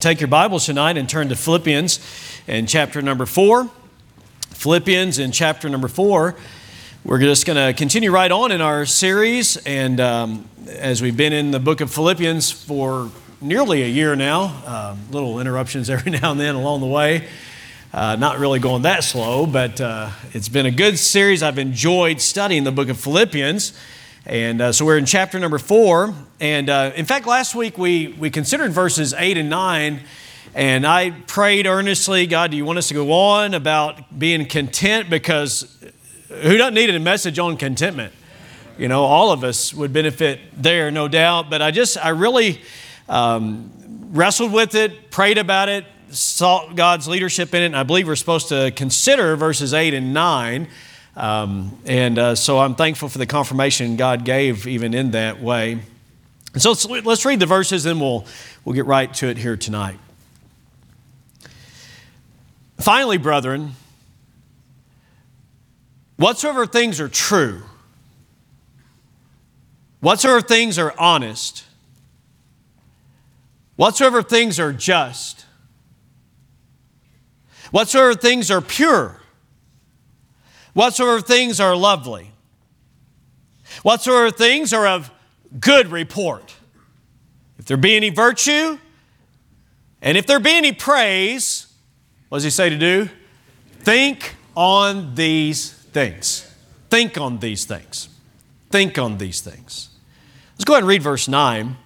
[0.00, 2.00] Take your Bibles tonight and turn to Philippians
[2.46, 3.68] in chapter number four.
[4.48, 6.36] Philippians in chapter number four.
[7.04, 11.34] We're just going to continue right on in our series, and um, as we've been
[11.34, 13.10] in the book of Philippians for
[13.42, 17.28] nearly a year now, um, little interruptions every now and then along the way.
[17.92, 21.42] Uh, not really going that slow, but uh, it's been a good series.
[21.42, 23.74] I've enjoyed studying the book of Philippians.
[24.26, 26.14] And uh, so we're in chapter number four.
[26.40, 30.00] And uh, in fact, last week we, we considered verses eight and nine.
[30.54, 35.08] And I prayed earnestly, God, do you want us to go on about being content?
[35.08, 35.82] Because
[36.28, 38.12] who doesn't need a message on contentment?
[38.76, 41.50] You know, all of us would benefit there, no doubt.
[41.50, 42.60] But I just, I really
[43.08, 43.70] um,
[44.10, 47.66] wrestled with it, prayed about it, sought God's leadership in it.
[47.66, 50.68] And I believe we're supposed to consider verses eight and nine.
[51.16, 55.80] Um, and uh, so I'm thankful for the confirmation God gave even in that way.
[56.52, 58.24] And so let's, let's read the verses and we'll,
[58.64, 59.98] we'll get right to it here tonight.
[62.78, 63.72] Finally, brethren,
[66.16, 67.62] whatsoever things are true,
[70.00, 71.64] whatsoever things are honest,
[73.76, 75.44] whatsoever things are just,
[77.70, 79.19] whatsoever things are pure,
[80.74, 82.30] whatsoever things are lovely,
[83.82, 85.10] whatsoever things are of
[85.58, 86.54] good report,
[87.58, 88.78] if there be any virtue,
[90.02, 91.66] and if there be any praise,
[92.28, 93.08] what does he say to do?
[93.80, 96.46] Think on these things.
[96.88, 98.08] Think on these things.
[98.70, 99.90] Think on these things.
[100.54, 101.76] Let's go ahead and read verse 9.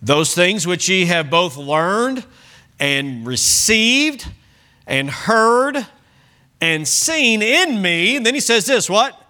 [0.00, 2.24] Those things which ye have both learned
[2.78, 4.28] and received
[4.86, 5.86] and heard
[6.64, 8.16] and seen in me.
[8.16, 9.20] And then he says this what?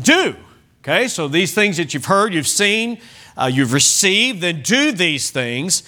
[0.00, 0.36] Do.
[0.80, 3.00] Okay, so these things that you've heard, you've seen,
[3.36, 5.82] uh, you've received, then do these things.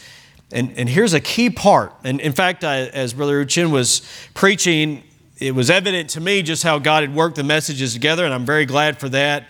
[0.52, 1.92] And, and here's a key part.
[2.04, 4.02] And in fact, I, as Brother Uchin was
[4.34, 5.02] preaching,
[5.40, 8.46] it was evident to me just how God had worked the messages together, and I'm
[8.46, 9.46] very glad for that.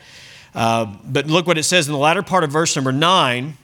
[0.55, 3.59] Uh, but look what it says in the latter part of verse number nine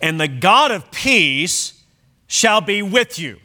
[0.00, 1.82] and the God of peace
[2.26, 3.38] shall be with you.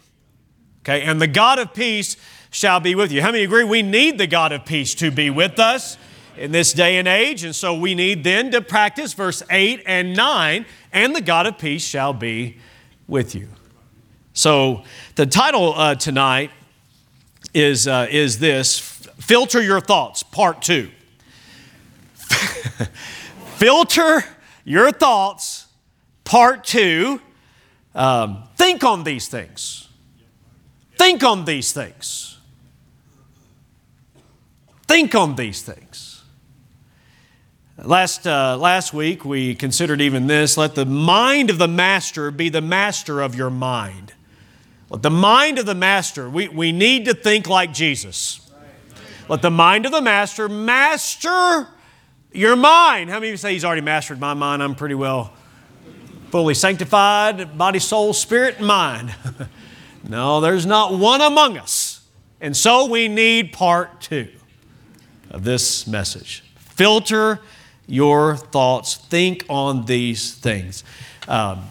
[0.81, 2.18] Okay, and the God of peace
[2.53, 3.22] shall be with you.
[3.22, 5.97] How many agree we need the God of peace to be with us
[6.38, 7.44] in this day and age?
[7.44, 11.58] And so we need then to practice verse 8 and 9, and the God of
[11.58, 12.58] peace shall be
[13.08, 13.50] with you.
[14.34, 14.84] So
[15.16, 16.52] the title uh, tonight
[17.56, 18.80] is, uh, is this
[19.18, 20.91] Filter Your Thoughts, Part 2.
[23.58, 24.24] Filter
[24.64, 25.66] Your Thoughts,
[26.24, 27.20] Part 2.
[27.96, 29.90] Um, think on these things.
[30.97, 32.33] Think on these things.
[34.94, 36.22] Think on these things.
[37.84, 42.48] Last, uh, last week, we considered even this let the mind of the master be
[42.50, 44.14] the master of your mind.
[44.92, 48.48] Let the mind of the master, we, we need to think like Jesus.
[49.28, 51.70] Let the mind of the master master
[52.32, 53.09] your mind.
[53.09, 54.62] How many of you say he's already mastered my mind?
[54.62, 55.34] I'm pretty well
[56.30, 59.16] fully sanctified, body, soul, spirit, and mind.
[60.08, 62.08] no, there's not one among us.
[62.40, 64.30] And so we need part two
[65.34, 66.44] of this message.
[66.56, 67.40] Filter
[67.88, 70.84] your thoughts, think on these things.
[71.28, 71.64] Um,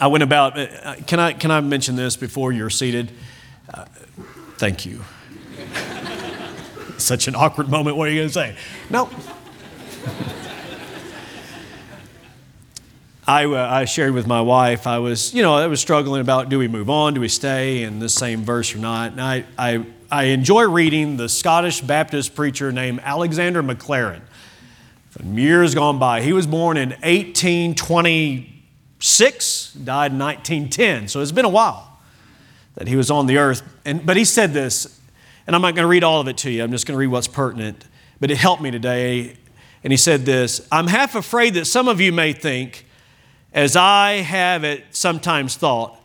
[0.00, 3.10] I went about, uh, can I, can I mention this before you're seated?
[3.72, 3.84] Uh,
[4.56, 5.02] thank you.
[6.98, 7.96] Such an awkward moment.
[7.96, 8.56] What are you going to say?
[8.90, 9.10] No.
[13.26, 16.48] I, uh, I shared with my wife, I was, you know, I was struggling about
[16.48, 19.12] do we move on, do we stay in the same verse or not.
[19.12, 24.22] And I, I I enjoy reading the Scottish Baptist preacher named Alexander Maclaren.
[25.10, 26.22] from years gone by.
[26.22, 32.00] He was born in 1826, died in 1910, so it's been a while
[32.76, 33.62] that he was on the earth.
[33.84, 34.98] And, but he said this,
[35.46, 36.98] and I'm not going to read all of it to you, I'm just going to
[36.98, 37.84] read what's pertinent,
[38.18, 39.36] but it helped me today.
[39.84, 42.86] And he said this I'm half afraid that some of you may think,
[43.52, 46.00] as I have it sometimes thought,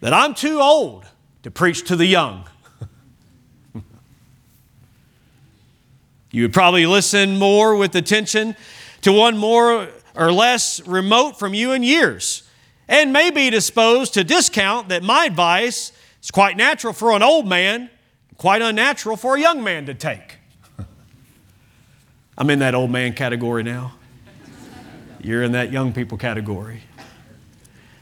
[0.00, 1.06] that I'm too old
[1.44, 2.48] to preach to the young.
[6.34, 8.56] You would probably listen more with attention
[9.02, 12.42] to one more or less remote from you in years,
[12.88, 17.46] and may be disposed to discount that my advice is quite natural for an old
[17.46, 17.88] man,
[18.36, 20.38] quite unnatural for a young man to take.
[22.36, 23.94] I'm in that old man category now.
[25.22, 26.82] You're in that young people category.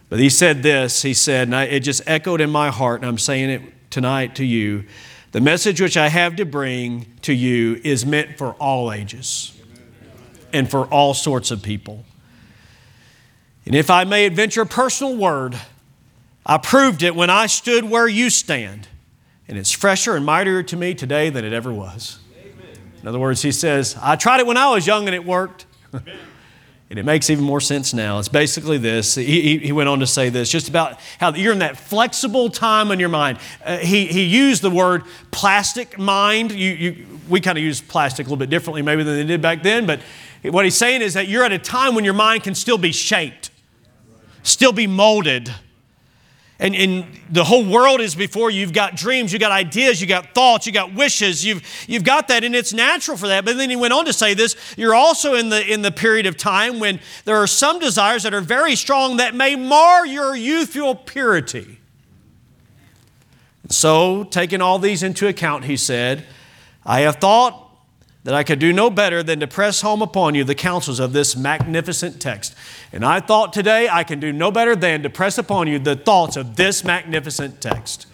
[0.08, 3.10] But he said this, he said, and I, it just echoed in my heart, and
[3.10, 4.86] I'm saying it tonight to you.
[5.32, 9.58] The message which I have to bring to you is meant for all ages
[10.52, 12.04] and for all sorts of people.
[13.64, 15.58] And if I may adventure a personal word,
[16.44, 18.88] I proved it when I stood where you stand,
[19.48, 22.18] and it's fresher and mightier to me today than it ever was.
[23.00, 25.64] In other words, he says, I tried it when I was young and it worked.
[26.92, 28.18] And it makes even more sense now.
[28.18, 29.14] It's basically this.
[29.14, 32.90] He, he went on to say this just about how you're in that flexible time
[32.90, 33.38] in your mind.
[33.64, 36.52] Uh, he, he used the word plastic mind.
[36.52, 39.40] You, you, we kind of use plastic a little bit differently maybe than they did
[39.40, 40.00] back then, but
[40.42, 42.92] what he's saying is that you're at a time when your mind can still be
[42.92, 43.50] shaped,
[44.42, 45.50] still be molded
[46.62, 48.60] and, and the whole world is before you.
[48.60, 52.28] You've got dreams, you've got ideas, you've got thoughts, you've got wishes, you've, you've got
[52.28, 53.44] that, and it's natural for that.
[53.44, 56.24] But then he went on to say this you're also in the, in the period
[56.24, 60.36] of time when there are some desires that are very strong that may mar your
[60.36, 61.80] youthful purity.
[63.68, 66.26] So, taking all these into account, he said,
[66.86, 67.71] I have thought
[68.24, 71.12] that I could do no better than to press home upon you the counsels of
[71.12, 72.54] this magnificent text.
[72.92, 75.96] And I thought today I can do no better than to press upon you the
[75.96, 78.06] thoughts of this magnificent text.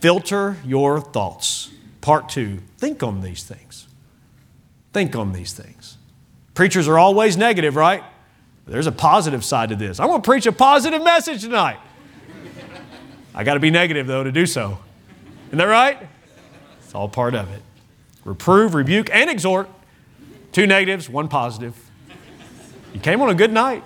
[0.00, 1.70] Filter your thoughts.
[2.00, 3.86] Part two think on these things.
[4.92, 5.98] Think on these things.
[6.54, 8.02] Preachers are always negative, right?
[8.66, 10.00] There's a positive side to this.
[10.00, 11.78] I'm going to preach a positive message tonight.
[13.34, 14.78] I got to be negative, though, to do so.
[15.48, 16.08] Isn't that right?
[16.82, 17.62] It's all part of it.
[18.28, 19.70] Reprove, rebuke, and exhort.
[20.52, 21.74] Two negatives, one positive.
[22.92, 23.82] You came on a good night.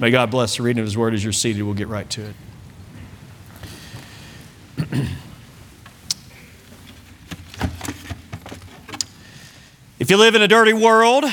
[0.00, 1.62] May God bless the reading of His Word as you're seated.
[1.62, 2.34] We'll get right to it.
[10.00, 11.24] if you live in a dirty world,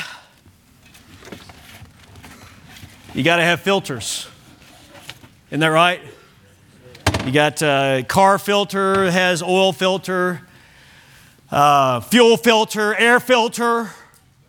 [3.15, 4.27] you got to have filters.
[5.49, 5.99] Isn't that right?
[7.25, 10.41] You got uh, car filter, has oil filter,
[11.51, 13.91] uh, fuel filter, air filter.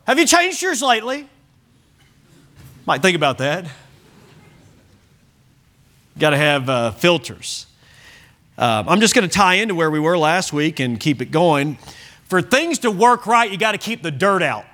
[0.06, 1.28] Have you changed yours lately?
[2.86, 3.66] Might think about that.
[6.18, 7.66] Got to have uh, filters.
[8.56, 11.30] Uh, I'm just going to tie into where we were last week and keep it
[11.30, 11.76] going.
[12.24, 14.64] For things to work right, you got to keep the dirt out.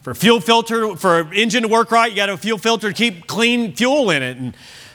[0.00, 3.26] For fuel filter, for engine to work right, you got a fuel filter to keep
[3.26, 4.54] clean fuel in it and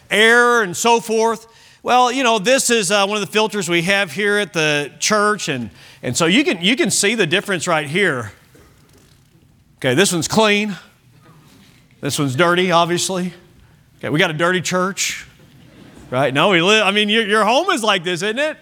[0.09, 1.47] air and so forth.
[1.83, 4.91] Well, you know, this is uh, one of the filters we have here at the
[4.99, 5.69] church, and,
[6.01, 8.31] and so you can, you can see the difference right here.
[9.77, 10.75] Okay, this one's clean.
[12.01, 13.33] This one's dirty, obviously.
[13.99, 15.27] Okay, we got a dirty church,
[16.09, 16.33] right?
[16.33, 18.57] No, we live, I mean, your, your home is like this, isn't it?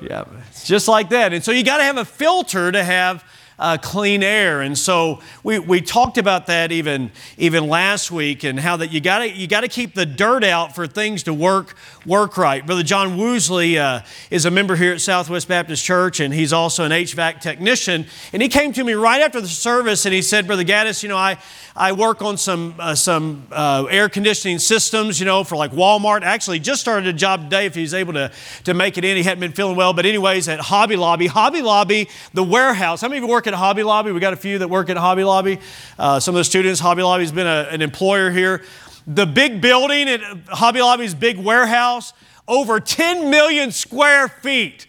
[0.00, 1.32] Yeah, it's just like that.
[1.32, 3.24] And so you got to have a filter to have
[3.60, 4.62] uh, clean air.
[4.62, 9.00] And so we, we talked about that even, even last week and how that you
[9.00, 11.76] got you to keep the dirt out for things to work,
[12.06, 12.64] work right.
[12.64, 16.84] Brother John Woosley uh, is a member here at Southwest Baptist Church and he's also
[16.84, 18.06] an HVAC technician.
[18.32, 21.10] And he came to me right after the service and he said, Brother Gaddis, you
[21.10, 21.38] know, I,
[21.80, 26.20] I work on some, uh, some uh, air conditioning systems, you know, for like Walmart.
[26.20, 28.30] Actually, just started a job today if he's able to,
[28.64, 29.16] to make it in.
[29.16, 29.94] He hadn't been feeling well.
[29.94, 33.00] But, anyways, at Hobby Lobby, Hobby Lobby, the warehouse.
[33.00, 34.12] How many of you work at Hobby Lobby?
[34.12, 35.58] We got a few that work at Hobby Lobby.
[35.98, 38.62] Uh, some of the students, Hobby Lobby's been a, an employer here.
[39.06, 42.12] The big building at Hobby Lobby's big warehouse,
[42.46, 44.86] over 10 million square feet.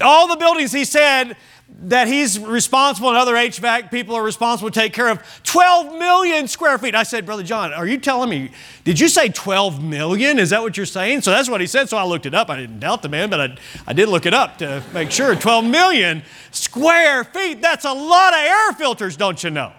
[0.00, 1.36] All the buildings, he said,
[1.82, 6.46] that he's responsible and other HVAC people are responsible to take care of 12 million
[6.46, 6.94] square feet.
[6.94, 8.50] I said, Brother John, are you telling me,
[8.84, 10.38] did you say 12 million?
[10.38, 11.22] Is that what you're saying?
[11.22, 11.88] So that's what he said.
[11.88, 12.50] So I looked it up.
[12.50, 15.34] I didn't doubt the man, but I, I did look it up to make sure
[15.34, 17.60] 12 million square feet.
[17.60, 19.72] That's a lot of air filters, don't you know?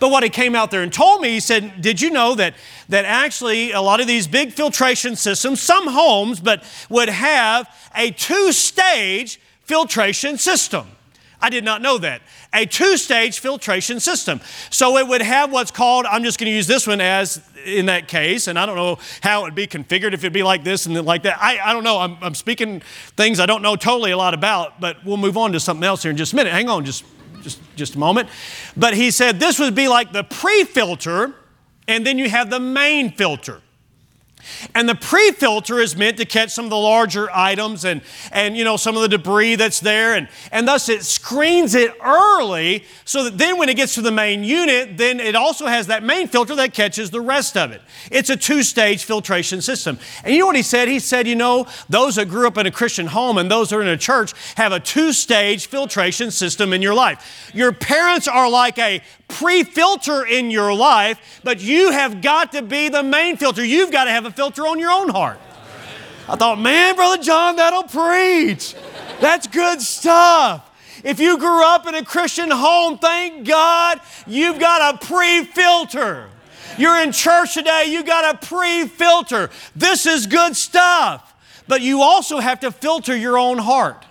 [0.00, 2.54] But what he came out there and told me, he said, Did you know that,
[2.88, 8.12] that actually a lot of these big filtration systems, some homes, but would have a
[8.12, 10.86] two stage filtration system?
[11.40, 12.22] I did not know that.
[12.52, 14.40] A two stage filtration system.
[14.70, 17.86] So it would have what's called, I'm just going to use this one as in
[17.86, 20.64] that case, and I don't know how it would be configured, if it'd be like
[20.64, 21.38] this and then like that.
[21.40, 21.98] I, I don't know.
[21.98, 22.80] I'm, I'm speaking
[23.16, 26.02] things I don't know totally a lot about, but we'll move on to something else
[26.02, 26.52] here in just a minute.
[26.52, 27.04] Hang on just,
[27.42, 28.28] just, just a moment.
[28.76, 31.34] But he said this would be like the pre filter,
[31.86, 33.62] and then you have the main filter.
[34.74, 38.00] And the pre-filter is meant to catch some of the larger items and,
[38.32, 40.14] and you know, some of the debris that's there.
[40.14, 44.10] And, and thus it screens it early so that then when it gets to the
[44.10, 47.82] main unit, then it also has that main filter that catches the rest of it.
[48.10, 49.98] It's a two-stage filtration system.
[50.24, 50.88] And you know what he said?
[50.88, 53.76] He said, you know, those that grew up in a Christian home and those that
[53.76, 57.50] are in a church have a two-stage filtration system in your life.
[57.54, 62.62] Your parents are like a pre filter in your life, but you have got to
[62.62, 63.64] be the main filter.
[63.64, 65.38] You've got to have a filter on your own heart.
[66.28, 68.74] I thought, man, Brother John, that'll preach.
[69.20, 70.64] That's good stuff.
[71.04, 76.28] If you grew up in a Christian home, thank God you've got a pre filter.
[76.76, 79.50] You're in church today, you got a pre filter.
[79.74, 81.34] This is good stuff.
[81.66, 84.04] But you also have to filter your own heart.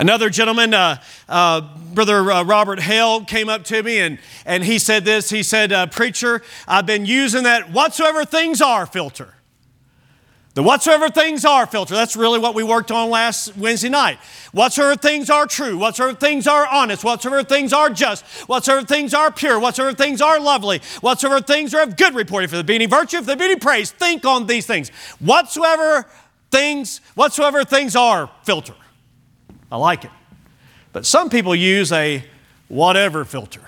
[0.00, 0.96] Another gentleman, uh,
[1.28, 1.60] uh,
[1.92, 5.28] Brother uh, Robert Hale, came up to me and, and he said this.
[5.28, 9.34] He said, uh, Preacher, I've been using that whatsoever things are filter.
[10.54, 11.92] The whatsoever things are filter.
[11.92, 14.18] That's really what we worked on last Wednesday night.
[14.52, 19.30] Whatsoever things are true, whatsoever things are honest, whatsoever things are just, whatsoever things are
[19.30, 22.86] pure, whatsoever things are lovely, whatsoever things are of good report, if there be any
[22.86, 24.88] virtue, if there be any praise, think on these things.
[25.18, 26.06] Whatsoever
[26.50, 28.74] things, whatsoever things are filter.
[29.70, 30.10] I like it.
[30.92, 32.24] But some people use a
[32.68, 33.62] whatever filter.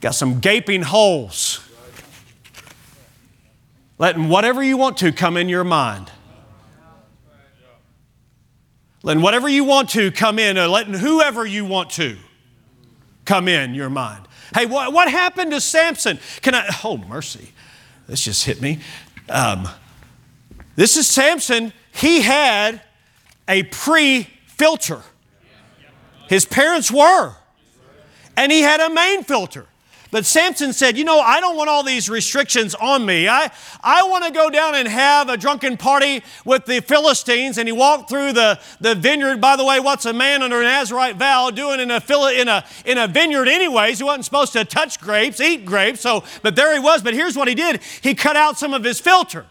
[0.00, 1.60] Got some gaping holes
[3.98, 6.10] letting whatever you want to come in your mind.
[9.02, 12.16] Letting whatever you want to come in, or letting whoever you want to
[13.24, 14.26] come in your mind.
[14.54, 16.18] Hey, what, what happened to Samson?
[16.42, 16.68] Can I?
[16.82, 17.52] Oh, mercy.
[18.06, 18.80] This just hit me.
[19.28, 19.68] Um,
[20.74, 21.72] this is Samson.
[21.98, 22.80] He had
[23.48, 25.02] a pre filter.
[26.28, 27.34] His parents were.
[28.36, 29.66] And he had a main filter.
[30.12, 33.28] But Samson said, You know, I don't want all these restrictions on me.
[33.28, 33.50] I,
[33.82, 37.58] I want to go down and have a drunken party with the Philistines.
[37.58, 39.40] And he walked through the, the vineyard.
[39.40, 42.00] By the way, what's a man under an Nazarite vow doing in a,
[42.32, 43.98] in, a, in a vineyard, anyways?
[43.98, 46.00] He wasn't supposed to touch grapes, eat grapes.
[46.00, 47.02] So, but there he was.
[47.02, 49.46] But here's what he did he cut out some of his filter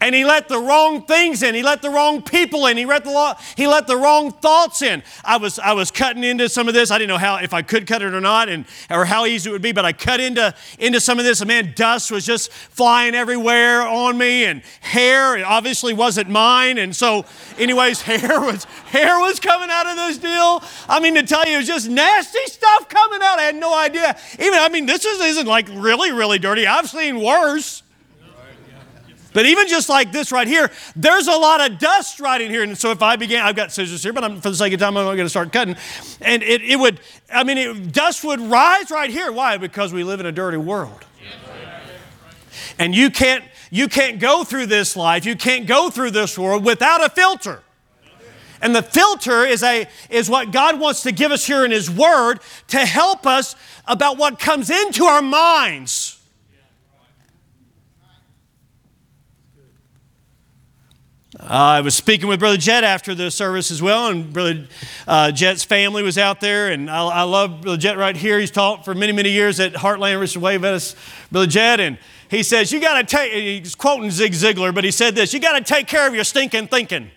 [0.00, 1.54] and he let the wrong things in.
[1.54, 2.76] He let the wrong people in.
[2.76, 5.02] He let the, he let the wrong thoughts in.
[5.24, 6.90] I was, I was cutting into some of this.
[6.90, 9.50] I didn't know how if I could cut it or not, and or how easy
[9.50, 9.72] it would be.
[9.72, 11.40] But I cut into into some of this.
[11.40, 16.78] And man, dust was just flying everywhere on me, and hair it obviously wasn't mine.
[16.78, 17.24] And so,
[17.58, 20.62] anyways, hair was hair was coming out of this deal.
[20.88, 23.38] I mean, to tell you, it was just nasty stuff coming out.
[23.38, 24.16] I had no idea.
[24.34, 26.66] Even I mean, this is, isn't like really really dirty.
[26.66, 27.82] I've seen worse.
[29.32, 32.62] But even just like this right here, there's a lot of dust right in here.
[32.62, 34.80] And so if I began, I've got scissors here, but I'm, for the sake of
[34.80, 35.76] time, I'm not going to start cutting.
[36.20, 37.00] And it, it would,
[37.32, 39.30] I mean, it, dust would rise right here.
[39.30, 39.58] Why?
[39.58, 41.04] Because we live in a dirty world.
[42.78, 46.64] And you can't, you can't go through this life, you can't go through this world
[46.64, 47.62] without a filter.
[48.60, 51.90] And the filter is, a, is what God wants to give us here in His
[51.90, 53.54] Word to help us
[53.86, 56.17] about what comes into our minds.
[61.40, 64.66] Uh, I was speaking with Brother Jet after the service as well, and Brother
[65.06, 68.40] uh, Jet's family was out there, and I, I, love Brother Jet right here.
[68.40, 70.96] He's taught for many, many years at Heartland Richard Wave us,
[71.30, 71.96] Brother Jet, and
[72.28, 75.38] he says, You got to take, he's quoting Zig Ziglar, but he said this, You
[75.38, 77.08] got to take care of your stinking thinking.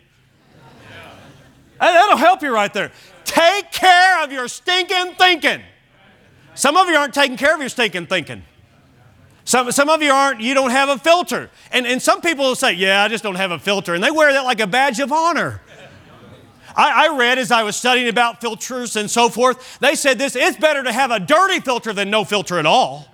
[1.80, 2.92] That'll help you right there.
[3.26, 5.64] Take care of your stinking thinking.
[6.54, 8.44] Some of you aren't taking care of your stinking thinking.
[9.44, 11.50] Some, some of you aren't, you don't have a filter.
[11.72, 13.94] And, and some people will say, Yeah, I just don't have a filter.
[13.94, 15.62] And they wear that like a badge of honor.
[16.76, 20.36] I, I read as I was studying about filters and so forth, they said this
[20.36, 23.08] it's better to have a dirty filter than no filter at all.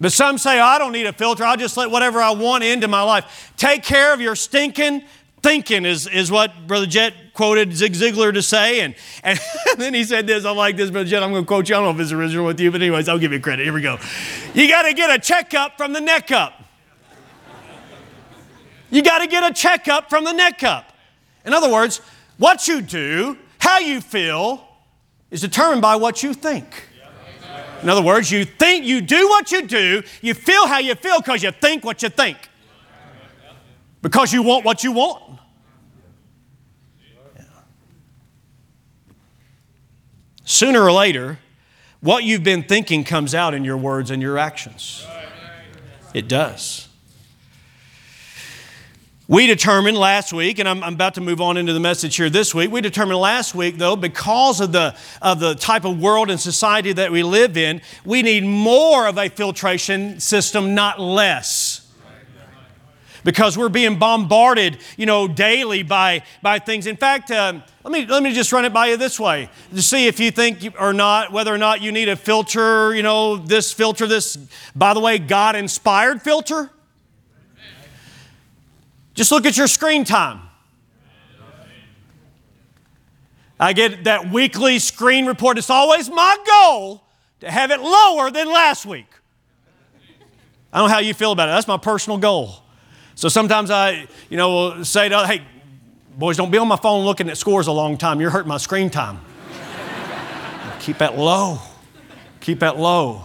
[0.00, 1.44] But some say, I don't need a filter.
[1.44, 3.52] I'll just let whatever I want into my life.
[3.56, 5.04] Take care of your stinking
[5.44, 8.80] thinking, is, is what Brother Jet quoted Zig Ziglar to say.
[8.80, 9.38] And, and
[9.76, 11.74] then he said this, I like this, Brother Jet, I'm going to quote you.
[11.74, 13.64] I don't know if it's original with you, but anyways, I'll give you credit.
[13.64, 13.98] Here we go.
[14.54, 16.54] You got to get a checkup from the neck up.
[18.90, 20.92] You got to get a checkup from the neck up.
[21.44, 22.00] In other words,
[22.38, 24.66] what you do, how you feel,
[25.30, 26.88] is determined by what you think.
[27.82, 31.18] In other words, you think you do what you do, you feel how you feel
[31.18, 32.38] because you think what you think.
[34.04, 35.23] Because you want what you want.
[40.44, 41.38] Sooner or later,
[42.00, 45.06] what you've been thinking comes out in your words and your actions.
[46.12, 46.88] It does.
[49.26, 52.28] We determined last week, and I'm, I'm, about to move on into the message here
[52.28, 52.70] this week.
[52.70, 56.92] We determined last week, though, because of the, of the type of world and society
[56.92, 61.63] that we live in, we need more of a filtration system, not less
[63.24, 66.86] because we're being bombarded, you know, daily by, by things.
[66.86, 69.82] In fact, uh, let, me, let me just run it by you this way to
[69.82, 73.36] see if you think or not, whether or not you need a filter, you know,
[73.36, 74.36] this filter, this,
[74.76, 76.70] by the way, God inspired filter.
[79.14, 80.40] Just look at your screen time.
[83.58, 85.58] I get that weekly screen report.
[85.58, 87.04] It's always my goal
[87.40, 89.06] to have it lower than last week.
[90.72, 91.52] I don't know how you feel about it.
[91.52, 92.63] That's my personal goal.
[93.14, 95.42] So sometimes I, you know, will say to, hey,
[96.16, 98.20] boys, don't be on my phone looking at scores a long time.
[98.20, 99.20] You're hurting my screen time.
[100.80, 101.58] Keep that low.
[102.40, 103.24] Keep that low.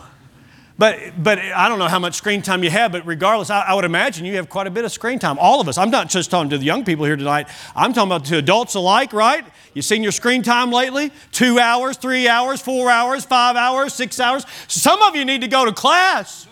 [0.77, 3.73] But, but I don't know how much screen time you have, but regardless, I, I,
[3.73, 5.37] would imagine you have quite a bit of screen time.
[5.37, 5.77] All of us.
[5.77, 7.49] I'm not just talking to the young people here tonight.
[7.75, 9.45] I'm talking about to adults alike, right?
[9.73, 11.11] You seen your screen time lately?
[11.33, 14.45] Two hours, three hours, four hours, five hours, six hours.
[14.69, 16.47] Some of you need to go to class.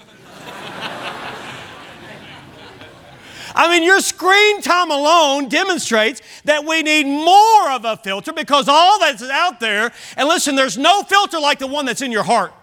[3.57, 8.69] I mean, your screen time alone demonstrates that we need more of a filter because
[8.69, 12.21] all that's out there, and listen, there's no filter like the one that's in your
[12.21, 12.53] heart.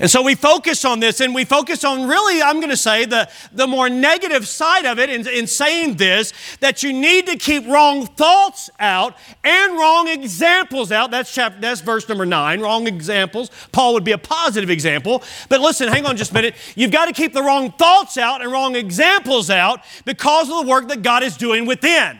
[0.00, 3.04] And so we focus on this and we focus on really, I'm going to say,
[3.04, 7.36] the, the more negative side of it in, in saying this that you need to
[7.36, 11.10] keep wrong thoughts out and wrong examples out.
[11.10, 13.50] That's, chapter, that's verse number nine, wrong examples.
[13.72, 15.22] Paul would be a positive example.
[15.48, 16.54] But listen, hang on just a minute.
[16.76, 20.70] You've got to keep the wrong thoughts out and wrong examples out because of the
[20.70, 22.18] work that God is doing within.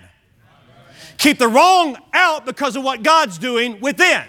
[1.19, 4.25] Keep the wrong out because of what God's doing within.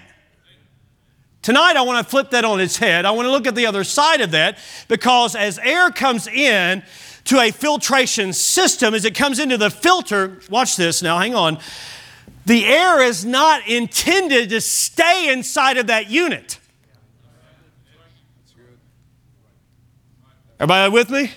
[1.42, 3.06] Tonight, I want to flip that on its head.
[3.06, 6.84] I want to look at the other side of that because as air comes in
[7.26, 11.60] to a filtration system, as it comes into the filter, watch this now, hang on.
[12.46, 16.60] The air is not intended to stay inside of that unit.
[20.60, 21.32] Everybody with me?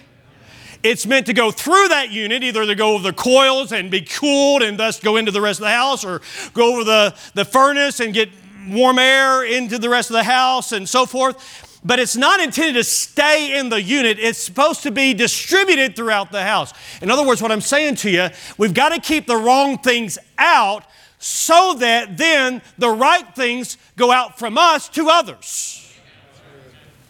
[0.82, 4.00] It's meant to go through that unit, either to go over the coils and be
[4.00, 6.22] cooled and thus go into the rest of the house, or
[6.54, 8.30] go over the, the furnace and get
[8.68, 11.80] warm air into the rest of the house and so forth.
[11.84, 14.18] But it's not intended to stay in the unit.
[14.20, 16.72] It's supposed to be distributed throughout the house.
[17.00, 20.16] In other words, what I'm saying to you, we've got to keep the wrong things
[20.38, 20.84] out
[21.18, 25.81] so that then the right things go out from us to others.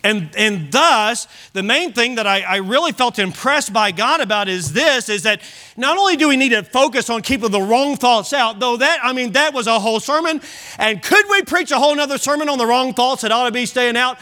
[0.05, 4.49] And, and thus, the main thing that I, I, really felt impressed by God about
[4.49, 5.41] is this, is that
[5.77, 8.99] not only do we need to focus on keeping the wrong thoughts out, though that,
[9.01, 10.41] I mean, that was a whole sermon.
[10.79, 13.53] And could we preach a whole nother sermon on the wrong thoughts that ought to
[13.53, 14.19] be staying out?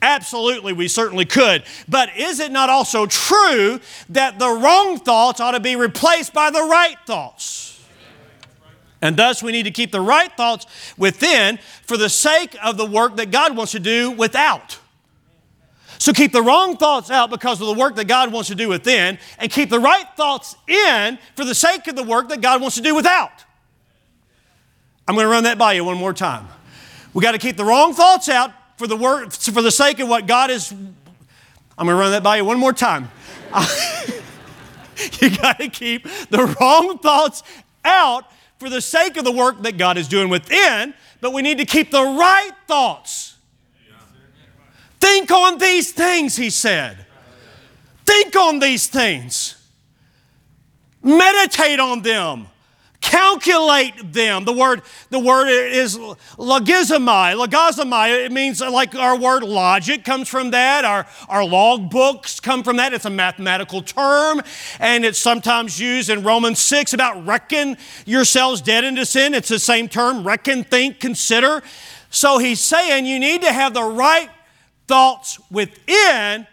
[0.00, 1.64] Absolutely, we certainly could.
[1.88, 6.50] But is it not also true that the wrong thoughts ought to be replaced by
[6.50, 7.82] the right thoughts?
[9.02, 10.66] And thus, we need to keep the right thoughts
[10.96, 14.78] within for the sake of the work that God wants to do without.
[15.98, 18.68] So keep the wrong thoughts out because of the work that God wants to do
[18.68, 22.60] within, and keep the right thoughts in for the sake of the work that God
[22.60, 23.44] wants to do without.
[25.06, 26.48] I'm going to run that by you one more time.
[27.12, 30.08] We got to keep the wrong thoughts out for the work for the sake of
[30.08, 30.72] what God is.
[30.72, 33.10] I'm going to run that by you one more time.
[35.20, 37.42] you got to keep the wrong thoughts
[37.84, 38.24] out
[38.58, 41.66] for the sake of the work that God is doing within, but we need to
[41.66, 43.33] keep the right thoughts
[45.04, 47.04] Think on these things, he said.
[48.06, 49.54] Think on these things.
[51.02, 52.46] Meditate on them.
[53.02, 54.46] Calculate them.
[54.46, 57.36] The word, the word is logizomai.
[57.36, 60.86] Logizomai, it means like our word logic comes from that.
[60.86, 62.94] Our, our log books come from that.
[62.94, 64.40] It's a mathematical term,
[64.80, 69.34] and it's sometimes used in Romans 6 about reckon yourselves dead into sin.
[69.34, 71.62] It's the same term, reckon, think, consider.
[72.08, 74.30] So he's saying you need to have the right
[74.86, 76.46] thoughts within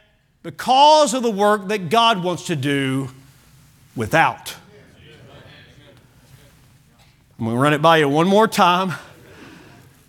[0.43, 3.09] because of the work that God wants to do
[3.95, 4.55] without.
[7.37, 8.93] I'm going to run it by you one more time.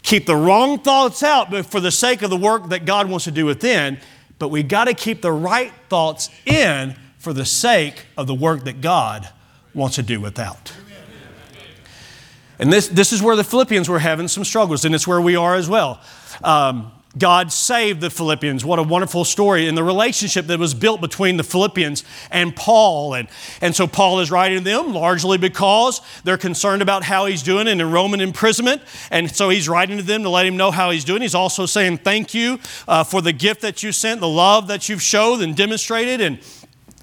[0.03, 3.25] Keep the wrong thoughts out but for the sake of the work that God wants
[3.25, 3.99] to do within,
[4.39, 8.65] but we got to keep the right thoughts in for the sake of the work
[8.65, 9.29] that God
[9.75, 10.73] wants to do without.
[12.59, 15.37] And this, this is where the Philippians were having some struggles, and it's where we
[15.37, 16.01] are as well.
[16.45, 18.65] Um, God saved the Philippians.
[18.65, 19.69] What a wonderful story.
[19.69, 23.15] And the relationship that was built between the Philippians and Paul.
[23.15, 23.29] And,
[23.61, 27.69] and so Paul is writing to them largely because they're concerned about how he's doing
[27.69, 28.81] in Roman imprisonment.
[29.11, 31.21] And so he's writing to them to let him know how he's doing.
[31.21, 34.89] He's also saying thank you uh, for the gift that you sent, the love that
[34.89, 36.39] you've showed and demonstrated, and,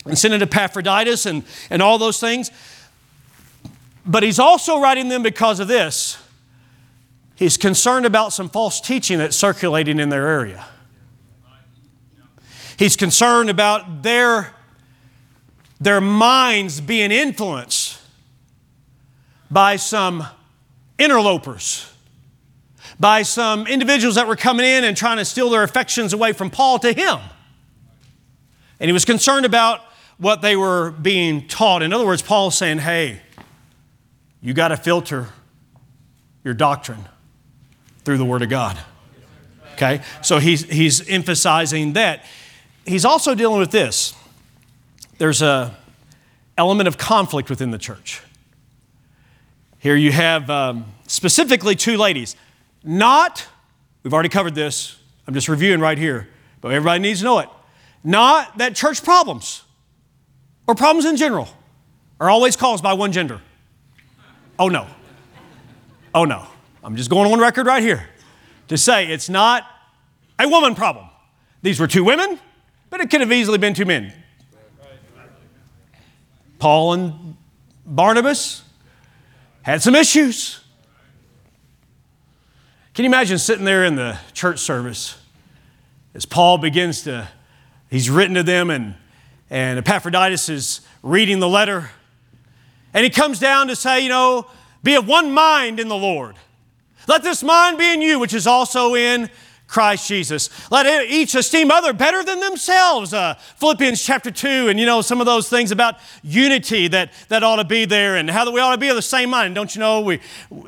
[0.05, 2.49] and sending Epaphroditus and, and all those things.
[4.07, 6.17] But he's also writing them because of this
[7.39, 10.65] He's concerned about some false teaching that's circulating in their area.
[12.75, 14.53] He's concerned about their,
[15.79, 17.97] their minds being influenced
[19.49, 20.25] by some
[20.99, 21.89] interlopers,
[22.99, 26.49] by some individuals that were coming in and trying to steal their affections away from
[26.49, 27.19] Paul to him.
[28.81, 29.79] And he was concerned about
[30.17, 31.83] what they were being taught.
[31.83, 33.21] In other words, Paul's saying, hey,
[34.41, 35.29] you got to filter
[36.43, 37.05] your doctrine
[38.09, 38.75] through the Word of God.
[39.73, 40.01] Okay?
[40.23, 42.25] So he's, he's emphasizing that.
[42.87, 44.15] He's also dealing with this.
[45.19, 45.77] There's a
[46.57, 48.23] element of conflict within the church.
[49.77, 52.35] Here you have um, specifically two ladies.
[52.83, 53.45] not,
[54.01, 56.27] we've already covered this, I'm just reviewing right here,
[56.61, 57.49] but everybody needs to know it.
[58.03, 59.61] Not that church problems
[60.65, 61.47] or problems in general
[62.19, 63.39] are always caused by one gender.
[64.57, 64.87] Oh no.
[66.15, 66.47] Oh no.
[66.83, 68.07] I'm just going on record right here
[68.69, 69.65] to say it's not
[70.39, 71.09] a woman problem.
[71.61, 72.39] These were two women,
[72.89, 74.13] but it could have easily been two men.
[76.57, 77.35] Paul and
[77.85, 78.63] Barnabas
[79.61, 80.61] had some issues.
[82.93, 85.17] Can you imagine sitting there in the church service
[86.13, 87.27] as Paul begins to,
[87.89, 88.95] he's written to them, and,
[89.49, 91.91] and Epaphroditus is reading the letter,
[92.93, 94.49] and he comes down to say, you know,
[94.83, 96.35] be of one mind in the Lord.
[97.09, 99.31] Let this mind be in you, which is also in
[99.65, 100.51] Christ Jesus.
[100.69, 103.15] Let each esteem other better than themselves.
[103.15, 107.41] Uh, Philippians chapter 2, and you know, some of those things about unity that, that
[107.41, 109.55] ought to be there and how that we ought to be of the same mind.
[109.55, 110.19] Don't you know, we,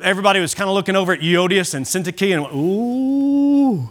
[0.02, 3.88] everybody was kind of looking over at Euodias and Syntyche and ooh,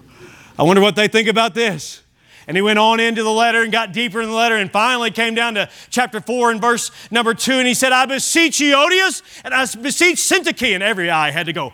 [0.59, 2.03] I wonder what they think about this.
[2.47, 5.09] And he went on into the letter and got deeper in the letter and finally
[5.09, 7.53] came down to chapter 4 and verse number 2.
[7.53, 10.73] And he said, I beseech Euodias and I beseech Syntyche.
[10.73, 11.71] And every eye had to go,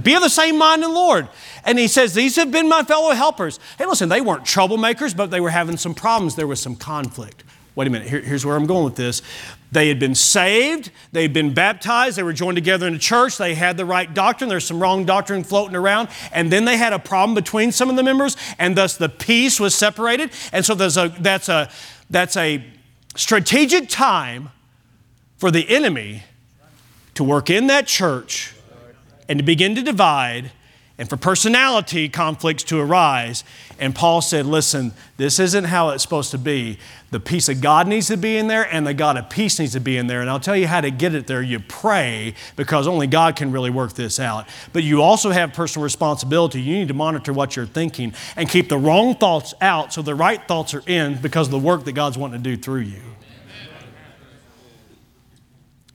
[0.00, 1.28] be of the same mind in the Lord.
[1.64, 3.60] And he says, These have been my fellow helpers.
[3.78, 6.36] Hey, listen, they weren't troublemakers, but they were having some problems.
[6.36, 7.44] There was some conflict.
[7.76, 9.20] Wait a minute, Here, here's where I'm going with this.
[9.72, 13.38] They had been saved, they had been baptized, they were joined together in a church,
[13.38, 16.92] they had the right doctrine, there's some wrong doctrine floating around, and then they had
[16.92, 20.30] a problem between some of the members, and thus the peace was separated.
[20.52, 21.68] And so there's a, that's, a,
[22.08, 22.64] that's a
[23.16, 24.50] strategic time
[25.38, 26.22] for the enemy
[27.14, 28.54] to work in that church
[29.28, 30.50] and to begin to divide
[30.96, 33.42] and for personality conflicts to arise.
[33.80, 36.78] And Paul said, Listen, this isn't how it's supposed to be.
[37.10, 39.72] The peace of God needs to be in there, and the God of peace needs
[39.72, 40.20] to be in there.
[40.20, 41.42] And I'll tell you how to get it there.
[41.42, 44.48] You pray, because only God can really work this out.
[44.72, 46.60] But you also have personal responsibility.
[46.60, 50.14] You need to monitor what you're thinking and keep the wrong thoughts out so the
[50.14, 53.02] right thoughts are in because of the work that God's wanting to do through you.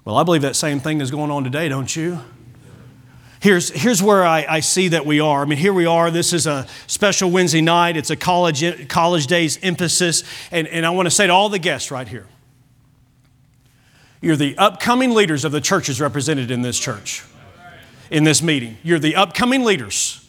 [0.04, 2.20] Well, I believe that same thing is going on today, don't you?
[3.42, 5.42] Here's, here's where I, I, see that we are.
[5.42, 6.12] I mean, here we are.
[6.12, 7.96] This is a special Wednesday night.
[7.96, 10.26] It's a college, college days emphasis.
[10.52, 12.28] And, and I want to say to all the guests right here
[14.22, 17.24] you're the upcoming leaders of the churches represented in this church,
[18.12, 18.78] in this meeting.
[18.84, 20.29] You're the upcoming leaders.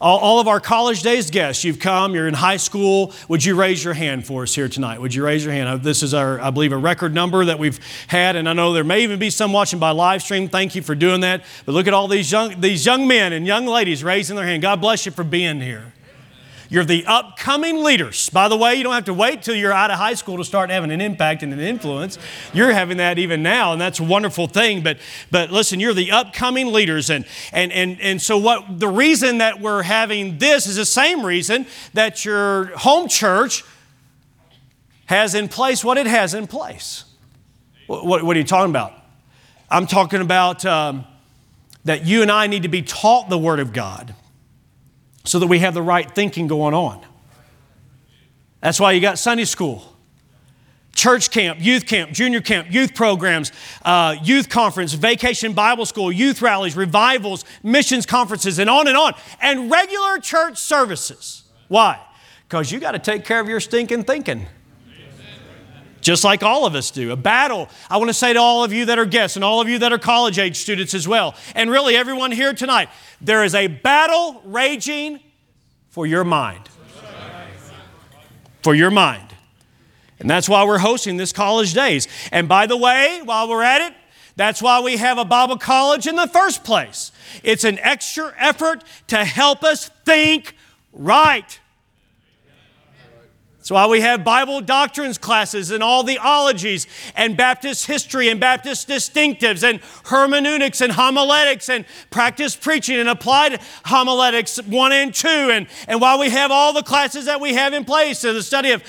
[0.00, 3.12] All, all, of our college days guests, you've come, you're in high school.
[3.28, 4.98] Would you raise your hand for us here tonight?
[4.98, 5.68] Would you raise your hand?
[5.68, 8.72] Uh, this is our, I believe, a record number that we've had, and I know
[8.72, 10.48] there may even be some watching by live stream.
[10.48, 11.44] Thank you for doing that.
[11.66, 14.62] But look at all these young, these young men and young ladies raising their hand.
[14.62, 15.92] God bless you for being here.
[16.70, 18.30] You're the upcoming leaders.
[18.30, 20.44] By the way, you don't have to wait till you're out of high school to
[20.44, 22.16] start having an impact and an influence.
[22.54, 24.80] You're having that even now, and that's a wonderful thing.
[24.80, 24.98] But
[25.32, 29.60] but listen, you're the upcoming leaders, and and and and so what the reason that
[29.60, 33.64] we're having this is the same reason that your home church
[35.06, 37.04] has in place what it has in place.
[37.88, 38.92] What, what, are you talking about?
[39.68, 41.04] I'm talking about um,
[41.84, 44.14] that you and I need to be taught the Word of God
[45.30, 47.00] so that we have the right thinking going on.
[48.60, 49.84] That's why you got Sunday school,
[50.92, 53.52] church camp, youth camp, junior camp, youth programs,
[53.84, 59.14] uh, youth conference, vacation Bible school, youth rallies, revivals, missions conferences, and on and on,
[59.40, 61.44] and regular church services.
[61.68, 62.00] Why?
[62.48, 64.48] Because you got to take care of your stinking thinking.
[66.00, 67.12] Just like all of us do.
[67.12, 67.68] A battle.
[67.88, 69.78] I want to say to all of you that are guests and all of you
[69.80, 72.88] that are college age students as well, and really everyone here tonight,
[73.20, 75.20] there is a battle raging
[75.90, 76.68] for your mind.
[78.62, 79.34] For your mind.
[80.18, 82.06] And that's why we're hosting this college days.
[82.30, 83.94] And by the way, while we're at it,
[84.36, 87.10] that's why we have a Bible college in the first place.
[87.42, 90.54] It's an extra effort to help us think
[90.92, 91.58] right.
[93.60, 98.40] That's why we have Bible doctrines classes and all the ologies and Baptist history and
[98.40, 105.28] Baptist distinctives and hermeneutics and homiletics and practice preaching and applied homiletics one and two.
[105.28, 108.42] And, and while we have all the classes that we have in place, so the
[108.42, 108.82] study of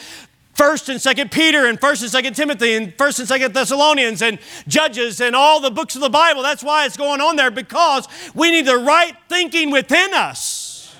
[0.53, 4.39] First and Second Peter and First and Second Timothy and First and Second Thessalonians and
[4.69, 6.43] Judges and all the books of the Bible.
[6.43, 10.95] That's why it's going on there because we need the right thinking within us.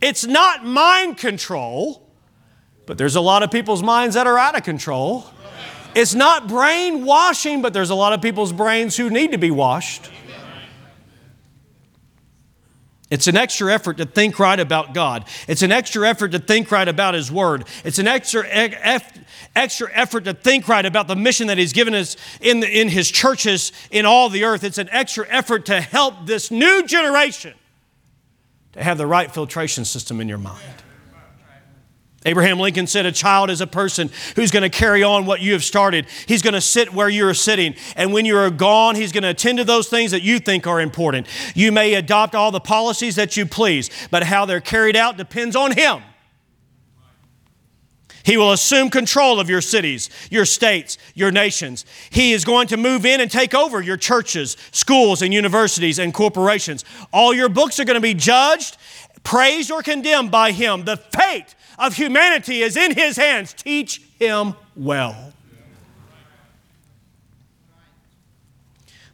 [0.00, 2.03] It's not mind control.
[2.86, 5.26] But there's a lot of people's minds that are out of control.
[5.94, 10.10] It's not brainwashing, but there's a lot of people's brains who need to be washed.
[13.10, 15.26] It's an extra effort to think right about God.
[15.46, 17.64] It's an extra effort to think right about His Word.
[17.84, 18.44] It's an extra,
[19.54, 22.88] extra effort to think right about the mission that He's given us in, the, in
[22.88, 24.64] His churches in all the earth.
[24.64, 27.54] It's an extra effort to help this new generation
[28.72, 30.58] to have the right filtration system in your mind.
[32.26, 35.52] Abraham Lincoln said, A child is a person who's going to carry on what you
[35.52, 36.06] have started.
[36.26, 37.74] He's going to sit where you're sitting.
[37.96, 40.80] And when you're gone, he's going to attend to those things that you think are
[40.80, 41.26] important.
[41.54, 45.54] You may adopt all the policies that you please, but how they're carried out depends
[45.54, 46.02] on him.
[48.24, 51.84] He will assume control of your cities, your states, your nations.
[52.08, 56.14] He is going to move in and take over your churches, schools, and universities and
[56.14, 56.86] corporations.
[57.12, 58.78] All your books are going to be judged,
[59.24, 60.86] praised, or condemned by Him.
[60.86, 63.52] The fate of humanity is in His hands.
[63.52, 65.32] Teach Him well.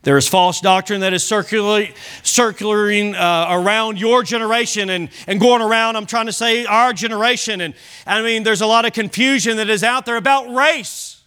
[0.03, 5.97] There is false doctrine that is circulating, uh, around your generation and, and going around,
[5.97, 7.61] I'm trying to say our generation.
[7.61, 7.75] And
[8.07, 11.23] I mean, there's a lot of confusion that is out there about race.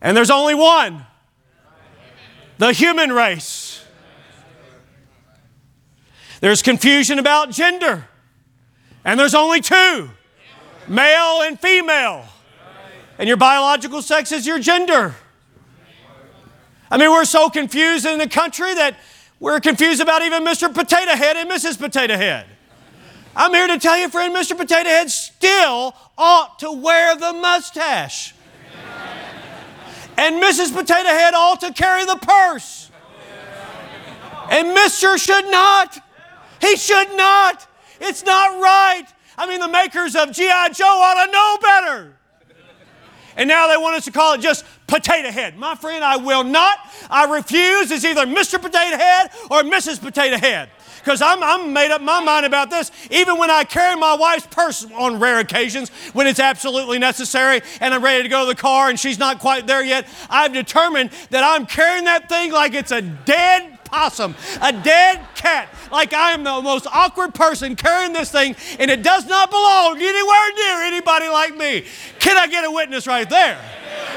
[0.00, 1.04] And there's only one
[2.58, 3.84] the human race.
[6.40, 8.08] There's confusion about gender.
[9.04, 10.10] And there's only two
[10.86, 12.24] male and female.
[13.18, 15.14] And your biological sex is your gender.
[16.90, 18.96] I mean, we're so confused in the country that
[19.40, 20.72] we're confused about even Mr.
[20.72, 21.78] Potato Head and Mrs.
[21.78, 22.46] Potato Head.
[23.36, 24.56] I'm here to tell you, friend, Mr.
[24.56, 28.34] Potato Head still ought to wear the mustache.
[30.16, 30.74] And Mrs.
[30.74, 32.90] Potato Head ought to carry the purse.
[34.50, 35.18] And Mr.
[35.18, 36.02] should not.
[36.60, 37.66] He should not.
[38.00, 39.06] It's not right.
[39.36, 40.70] I mean, the makers of G.I.
[40.70, 42.14] Joe ought to know better.
[43.36, 45.56] And now they want us to call it just Potato Head.
[45.56, 46.78] My friend, I will not.
[47.08, 47.90] I refuse.
[47.92, 48.60] It's either Mr.
[48.60, 50.00] Potato Head or Mrs.
[50.00, 50.70] Potato Head.
[50.98, 52.90] Because I'm, I'm made up my mind about this.
[53.12, 57.94] Even when I carry my wife's purse on rare occasions, when it's absolutely necessary, and
[57.94, 61.10] I'm ready to go to the car and she's not quite there yet, I've determined
[61.30, 65.68] that I'm carrying that thing like it's a dead possum, a dead cat.
[65.90, 69.96] Like I am the most awkward person carrying this thing, and it does not belong
[69.96, 71.86] anywhere near anybody like me.
[72.18, 73.58] Can I get a witness right there?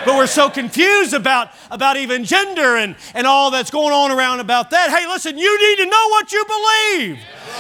[0.05, 4.39] But we're so confused about, about even gender and, and all that's going on around
[4.39, 4.89] about that.
[4.89, 7.19] Hey, listen, you need to know what you believe.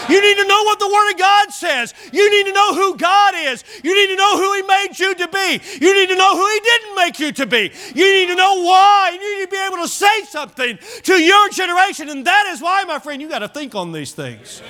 [0.09, 1.93] You need to know what the Word of God says.
[2.11, 3.63] You need to know who God is.
[3.83, 5.61] You need to know who He made you to be.
[5.79, 7.71] You need to know who He didn't make you to be.
[7.93, 9.11] You need to know why.
[9.13, 12.09] You need to be able to say something to your generation.
[12.09, 14.61] And that is why, my friend, you got to think on these things.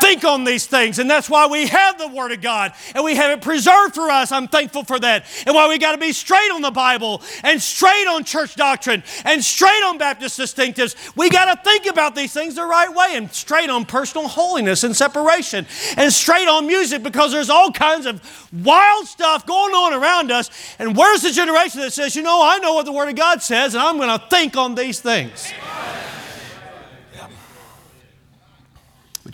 [0.00, 0.98] Think on these things.
[0.98, 4.10] And that's why we have the Word of God and we have it preserved for
[4.10, 4.32] us.
[4.32, 5.24] I'm thankful for that.
[5.46, 9.02] And why we got to be straight on the Bible and straight on church doctrine
[9.24, 10.94] and straight on Baptist distinctives.
[11.16, 14.84] We got to think about these things the right way and straight on personal holiness
[14.84, 18.20] and separation and straight on music because there's all kinds of
[18.64, 20.50] wild stuff going on around us.
[20.78, 23.42] And where's the generation that says, you know, I know what the Word of God
[23.42, 25.52] says and I'm going to think on these things?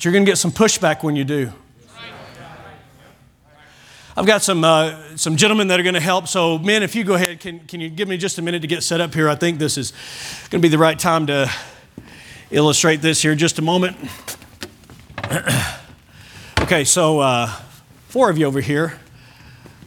[0.00, 1.52] But you're going to get some pushback when you do.
[4.16, 6.26] I've got some, uh, some gentlemen that are going to help.
[6.26, 8.66] So, men, if you go ahead, can, can you give me just a minute to
[8.66, 9.28] get set up here?
[9.28, 9.92] I think this is
[10.48, 11.52] going to be the right time to
[12.50, 13.94] illustrate this here just a moment.
[16.60, 17.48] okay, so uh,
[18.08, 18.98] four of you over here.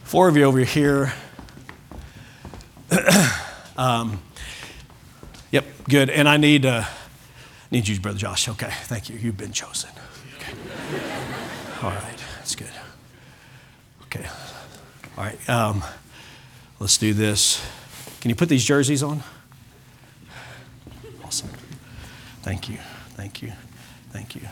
[0.04, 1.12] Four of you over here.
[3.76, 4.22] um,
[5.50, 6.08] yep, good.
[6.08, 6.84] And I need, uh,
[7.72, 8.48] need you, Brother Josh.
[8.48, 9.16] Okay, thank you.
[9.16, 9.90] You've been chosen.
[11.82, 12.70] All right, that's good.
[14.04, 14.26] Okay.
[15.16, 15.84] All right, um,
[16.80, 17.64] let's do this.
[18.20, 19.22] Can you put these jerseys on?
[21.24, 21.50] Awesome.
[22.42, 22.78] Thank you.
[23.10, 23.52] Thank you.
[24.10, 24.42] Thank you.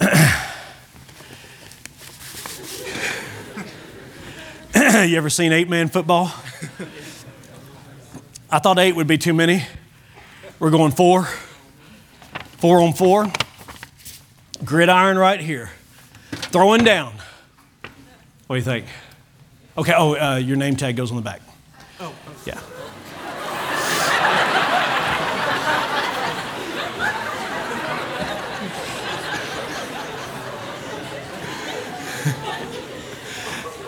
[5.08, 6.32] you ever seen eight man football?
[8.50, 9.64] I thought eight would be too many.
[10.58, 11.28] We're going four.
[12.58, 13.30] Four on four.
[14.64, 15.70] Gridiron right here.
[16.30, 17.14] Throwing down.
[18.46, 18.86] What do you think?
[19.76, 21.40] Okay, oh, uh, your name tag goes on the back.
[22.00, 22.14] Oh.
[22.44, 22.58] Yeah.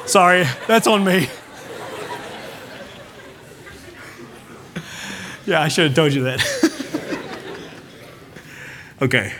[0.06, 1.28] Sorry, that's on me.
[5.46, 6.40] yeah, I should have told you that.
[9.02, 9.32] okay.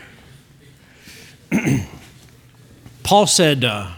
[3.10, 3.88] Paul said, uh,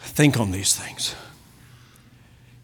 [0.00, 1.14] think on these things.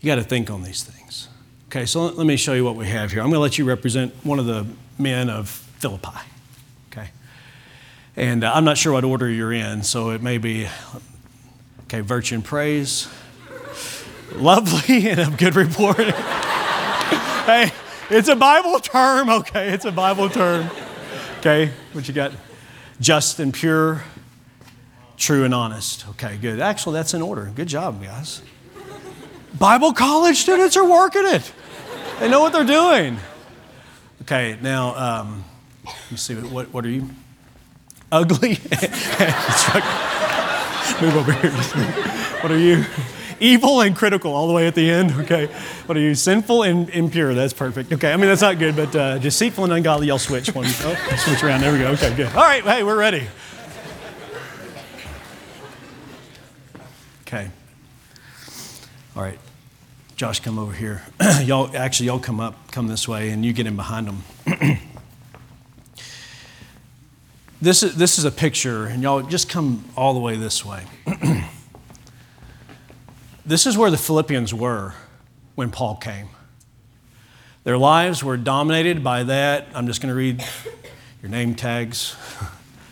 [0.03, 1.29] You got to think on these things.
[1.69, 3.23] Okay, so let me show you what we have here.
[3.23, 4.67] I'm going to let you represent one of the
[4.99, 6.19] men of Philippi.
[6.93, 7.09] Okay?
[8.17, 10.69] And uh, I'm not sure what order you're in, so it may be,
[11.85, 13.09] okay, virtue and praise,
[14.35, 15.97] lovely, and a good report.
[17.47, 17.73] hey,
[18.11, 19.71] it's a Bible term, okay?
[19.71, 20.69] It's a Bible term.
[21.39, 22.33] Okay, what you got?
[23.01, 24.03] Just and pure,
[25.17, 26.09] true and honest.
[26.11, 26.61] Okay, good.
[26.61, 27.51] Actually, that's in order.
[27.55, 28.43] Good job, guys.
[29.59, 31.53] Bible college students are working it.
[32.21, 33.19] They know what they're doing.
[34.23, 35.45] Okay, now, um,
[35.85, 37.09] let me see, what, what are you?
[38.11, 38.49] Ugly?
[41.01, 41.51] Move over here.
[42.43, 42.85] What are you?
[43.39, 45.13] Evil and critical all the way at the end.
[45.13, 45.47] Okay.
[45.87, 46.15] What are you?
[46.15, 47.35] Sinful and impure.
[47.35, 47.93] That's perfect.
[47.93, 48.13] Okay.
[48.13, 50.65] I mean, that's not good, but uh, deceitful and ungodly, y'all switch one.
[50.67, 51.61] Oh, switch around.
[51.61, 51.89] There we go.
[51.89, 52.29] Okay, good.
[52.29, 52.63] All right.
[52.63, 53.27] Hey, we're ready.
[57.27, 57.51] Okay.
[59.17, 59.39] All right.
[60.15, 61.03] Josh, come over here.
[61.43, 64.23] y'all, actually, y'all come up, come this way, and you get in behind them.
[67.61, 70.85] this, is, this is a picture, and y'all just come all the way this way.
[73.45, 74.95] this is where the Philippians were
[75.57, 76.29] when Paul came.
[77.65, 79.67] Their lives were dominated by that.
[79.75, 80.45] I'm just going to read
[81.23, 82.15] your name tags.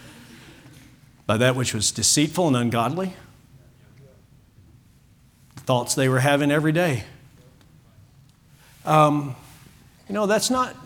[1.26, 3.14] by that which was deceitful and ungodly.
[5.66, 7.04] Thoughts they were having every day.
[8.84, 9.34] Um,
[10.08, 10.76] you know, that's not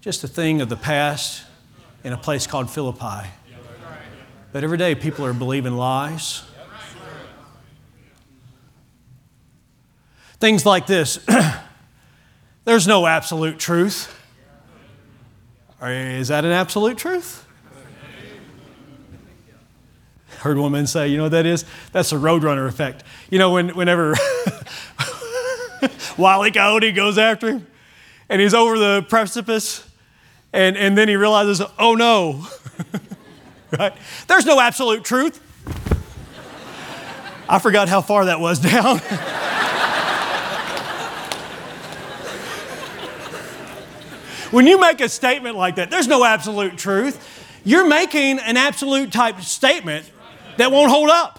[0.00, 1.44] just a thing of the past
[2.02, 3.28] in a place called Philippi.
[4.52, 6.42] But every day people are believing lies.
[10.40, 11.24] Things like this
[12.64, 14.18] there's no absolute truth.
[15.80, 17.46] Is that an absolute truth?
[20.42, 21.64] Heard a woman say, you know what that is?
[21.92, 23.04] That's the roadrunner effect.
[23.30, 24.16] You know, when, whenever
[26.18, 26.50] Wile E.
[26.50, 27.66] Coyote goes after him,
[28.28, 29.88] and he's over the precipice,
[30.52, 32.44] and, and then he realizes, oh no,
[33.78, 33.92] right?
[34.26, 35.40] There's no absolute truth.
[37.48, 38.98] I forgot how far that was down.
[44.50, 47.60] when you make a statement like that, there's no absolute truth.
[47.62, 50.10] You're making an absolute type statement
[50.58, 51.38] that won't hold up.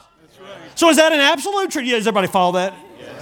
[0.76, 1.86] So is that an absolute truth?
[1.86, 2.74] Yeah, does everybody follow that?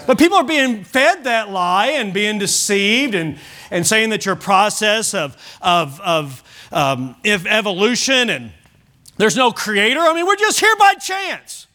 [0.08, 3.38] But people are being fed that lie and being deceived and,
[3.70, 8.52] and saying that your process of, of, of um, evolution and
[9.18, 10.00] there's no creator.
[10.00, 11.68] I mean, we're just here by chance.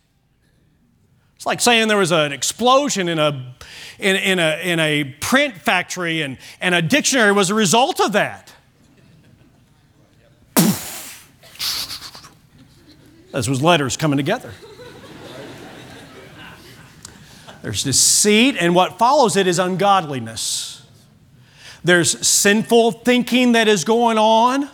[1.36, 3.54] It's like saying there was an explosion in a,
[3.98, 8.12] in, in a, in a print factory and, and a dictionary was a result of
[8.12, 8.52] that.
[13.36, 14.50] Those was letters coming together.
[17.60, 20.82] There's deceit, and what follows it is ungodliness.
[21.84, 24.70] There's sinful thinking that is going on.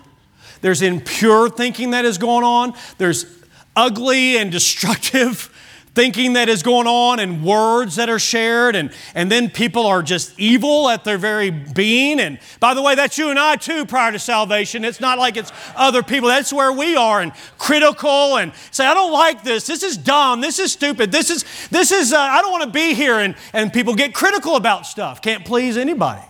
[0.60, 2.74] There's impure thinking that is going on.
[2.98, 3.26] There's
[3.74, 5.51] ugly and destructive
[5.94, 10.02] thinking that is going on and words that are shared and, and then people are
[10.02, 12.18] just evil at their very being.
[12.18, 14.84] And by the way that's you and i too prior to salvation.
[14.84, 16.28] It's not like it's other people.
[16.28, 19.66] That's where we are and critical and say i don't like this.
[19.66, 20.40] This is dumb.
[20.40, 21.12] This is stupid.
[21.12, 23.18] This is this is uh, i don't want to be here.
[23.18, 25.20] And, and people get critical about stuff.
[25.20, 26.22] Can't please anybody.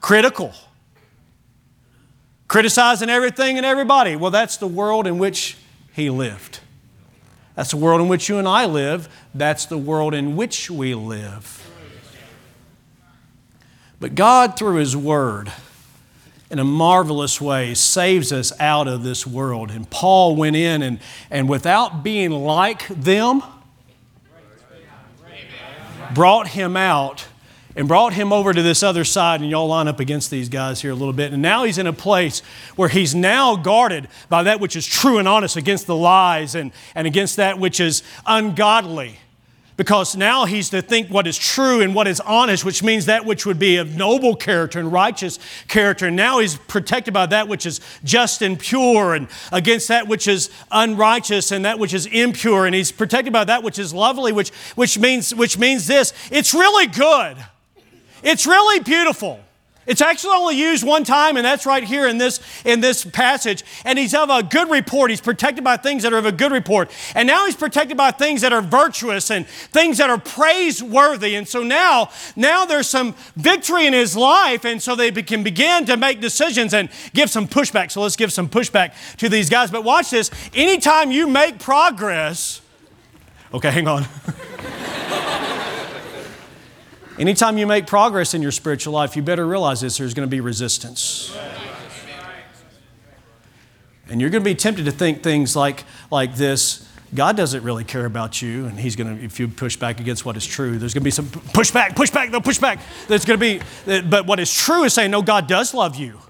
[0.00, 0.54] Critical.
[2.48, 4.16] Criticizing everything and everybody.
[4.16, 5.58] Well that's the world in which
[5.92, 6.60] he lived
[7.56, 9.08] that's the world in which you and I live.
[9.34, 11.62] That's the world in which we live.
[13.98, 15.50] But God, through His Word,
[16.50, 19.70] in a marvelous way, saves us out of this world.
[19.70, 23.42] And Paul went in and, and without being like them,
[26.14, 27.26] brought him out
[27.76, 30.80] and brought him over to this other side, and y'all line up against these guys
[30.80, 31.32] here a little bit.
[31.32, 32.40] And now he's in a place
[32.74, 36.72] where he's now guarded by that which is true and honest against the lies and,
[36.94, 39.18] and against that which is ungodly.
[39.76, 43.26] Because now he's to think what is true and what is honest, which means that
[43.26, 46.06] which would be of noble character and righteous character.
[46.06, 50.28] And now he's protected by that which is just and pure and against that which
[50.28, 52.64] is unrighteous and that which is impure.
[52.64, 56.54] And he's protected by that which is lovely, which, which, means, which means this it's
[56.54, 57.36] really good.
[58.26, 59.38] It's really beautiful.
[59.86, 63.62] It's actually only used one time, and that's right here in this, in this passage.
[63.84, 65.10] And he's of a good report.
[65.10, 66.90] He's protected by things that are of a good report.
[67.14, 71.36] And now he's protected by things that are virtuous and things that are praiseworthy.
[71.36, 75.86] And so now, now there's some victory in his life, and so they can begin
[75.86, 77.92] to make decisions and give some pushback.
[77.92, 79.70] So let's give some pushback to these guys.
[79.70, 80.32] But watch this.
[80.52, 82.60] Anytime you make progress,
[83.54, 84.04] okay, hang on.
[87.18, 90.30] Anytime you make progress in your spiritual life, you better realize this there's going to
[90.30, 91.36] be resistance.
[94.08, 97.84] And you're going to be tempted to think things like, like this God doesn't really
[97.84, 100.76] care about you, and He's going to, if you push back against what is true,
[100.76, 102.80] there's going to be some pushback, pushback, no pushback.
[103.06, 106.20] There's going to be, but what is true is saying, no, God does love you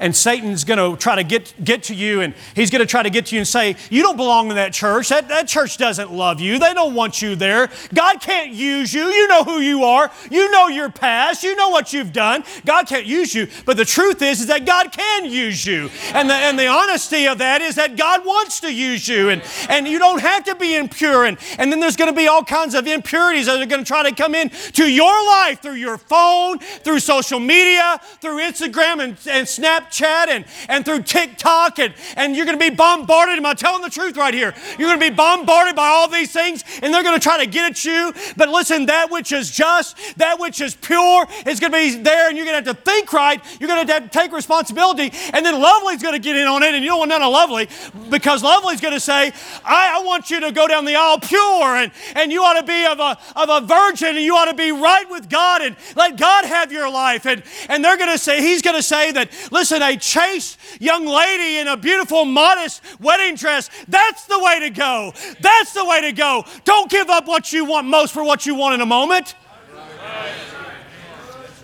[0.00, 3.02] and Satan's going to try to get, get to you and he's going to try
[3.02, 5.08] to get to you and say, You don't belong in that church.
[5.08, 6.58] That, that church doesn't love you.
[6.58, 7.68] They don't want you there.
[7.92, 9.04] God can't use you.
[9.04, 10.10] You know who you are.
[10.30, 11.42] You know your past.
[11.42, 12.44] You know what you've done.
[12.64, 13.48] God can't use you.
[13.64, 15.90] But the truth is, is that God can use you.
[16.12, 19.30] And the, and the honesty of that is that God wants to use you.
[19.30, 21.24] And, and you don't have to be impure.
[21.24, 23.88] And, and then there's going to be all kinds of impurities that are going to
[23.88, 29.02] try to come in to your life through your phone, through social media, through Instagram
[29.02, 33.36] and, and Snapchat Snapchat and, and through TikTok, and, and you're going to be bombarded.
[33.36, 34.54] Am I telling the truth right here?
[34.78, 37.50] You're going to be bombarded by all these things, and they're going to try to
[37.50, 38.12] get at you.
[38.36, 42.28] But listen, that which is just, that which is pure, is going to be there,
[42.28, 43.42] and you're going to have to think right.
[43.60, 46.62] You're going to have to take responsibility, and then Lovely's going to get in on
[46.62, 47.68] it, and you don't want none of Lovely
[48.10, 49.32] because Lovely's going to say,
[49.64, 52.66] I, I want you to go down the aisle pure, and, and you ought to
[52.66, 55.76] be of a, of a virgin, and you ought to be right with God, and
[55.96, 57.26] let God have your life.
[57.26, 61.06] And, and they're going to say, He's going to say that, listen, a chaste young
[61.06, 63.70] lady in a beautiful, modest wedding dress.
[63.88, 65.12] That's the way to go.
[65.40, 66.44] That's the way to go.
[66.64, 69.34] Don't give up what you want most for what you want in a moment.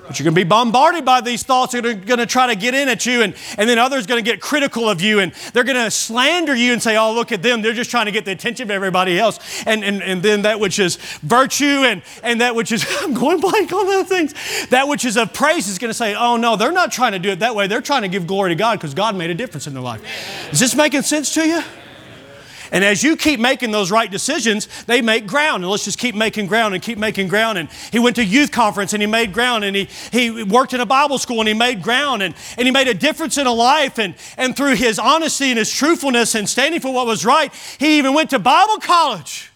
[0.07, 2.55] But you're going to be bombarded by these thoughts that are going to try to
[2.55, 5.33] get in at you, and, and then others going to get critical of you, and
[5.53, 7.63] they're going to slander you and say, Oh, look at them.
[7.63, 9.39] They're just trying to get the attention of everybody else.
[9.67, 13.41] And, and, and then that which is virtue and, and that which is, I'm going
[13.41, 14.35] blank on those things,
[14.69, 17.19] that which is of praise is going to say, Oh, no, they're not trying to
[17.19, 17.67] do it that way.
[17.67, 20.03] They're trying to give glory to God because God made a difference in their life.
[20.53, 21.63] Is this making sense to you?
[22.75, 25.63] And as you keep making those right decisions, they make ground.
[25.63, 27.57] And let's just keep making ground and keep making ground.
[27.57, 29.63] And he went to youth conference and he made ground.
[29.63, 32.21] And he, he worked in a Bible school and he made ground.
[32.21, 34.01] And, and he made a difference in a life.
[34.01, 37.99] And, and through his honesty and his truthfulness and standing for what was right, he
[37.99, 39.53] even went to Bible college.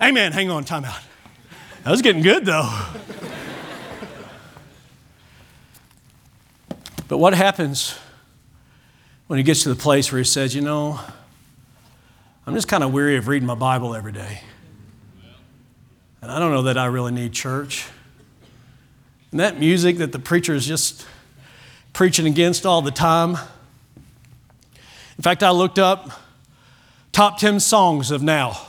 [0.00, 0.30] Amen.
[0.30, 1.00] Hang on, time out.
[1.82, 2.70] That was getting good though.
[7.08, 7.98] but what happens
[9.26, 11.00] when he gets to the place where he says, you know,
[12.50, 14.40] I'm just kind of weary of reading my Bible every day.
[16.20, 17.86] And I don't know that I really need church.
[19.30, 21.06] And that music that the preacher is just
[21.92, 23.38] preaching against all the time.
[25.16, 26.10] In fact, I looked up
[27.12, 28.60] top 10 songs of now.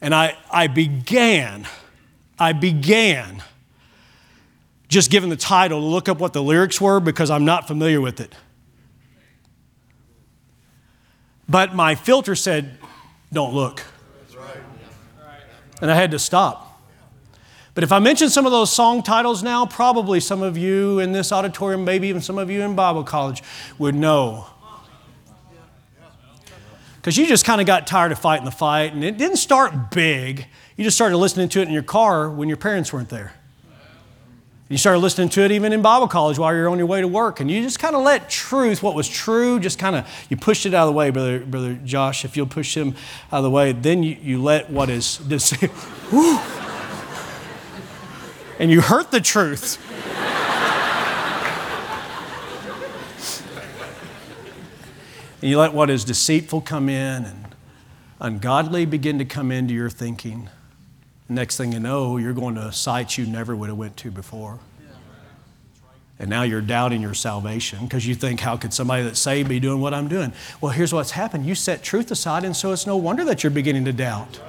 [0.00, 1.68] And I, I began,
[2.38, 3.42] I began
[4.88, 8.00] just given the title to look up what the lyrics were because I'm not familiar
[8.00, 8.34] with it.
[11.50, 12.78] But my filter said,
[13.32, 13.82] don't look.
[15.82, 16.80] And I had to stop.
[17.74, 21.10] But if I mention some of those song titles now, probably some of you in
[21.10, 23.42] this auditorium, maybe even some of you in Bible college,
[23.78, 24.46] would know.
[26.96, 29.90] Because you just kind of got tired of fighting the fight, and it didn't start
[29.90, 30.46] big.
[30.76, 33.32] You just started listening to it in your car when your parents weren't there.
[34.70, 37.08] You started listening to it even in Bible college while you're on your way to
[37.08, 40.36] work, and you just kind of let truth, what was true, just kind of you
[40.36, 42.24] pushed it out of the way, brother, brother Josh.
[42.24, 42.94] If you'll push him
[43.32, 45.18] out of the way, then you, you let what is
[48.60, 49.84] and you hurt the truth.
[55.42, 57.56] and you let what is deceitful come in and
[58.20, 60.48] ungodly begin to come into your thinking.
[61.30, 64.58] Next thing you know, you're going to sites you never would have went to before.
[66.18, 69.60] And now you're doubting your salvation because you think, how could somebody that's saved be
[69.60, 70.32] doing what I'm doing?
[70.60, 71.46] Well, here's what's happened.
[71.46, 74.40] You set truth aside, and so it's no wonder that you're beginning to doubt.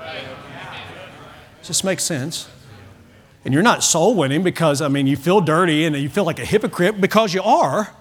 [1.59, 2.49] Does this make sense?
[3.45, 6.39] And you're not soul winning because, I mean, you feel dirty and you feel like
[6.39, 7.95] a hypocrite because you are.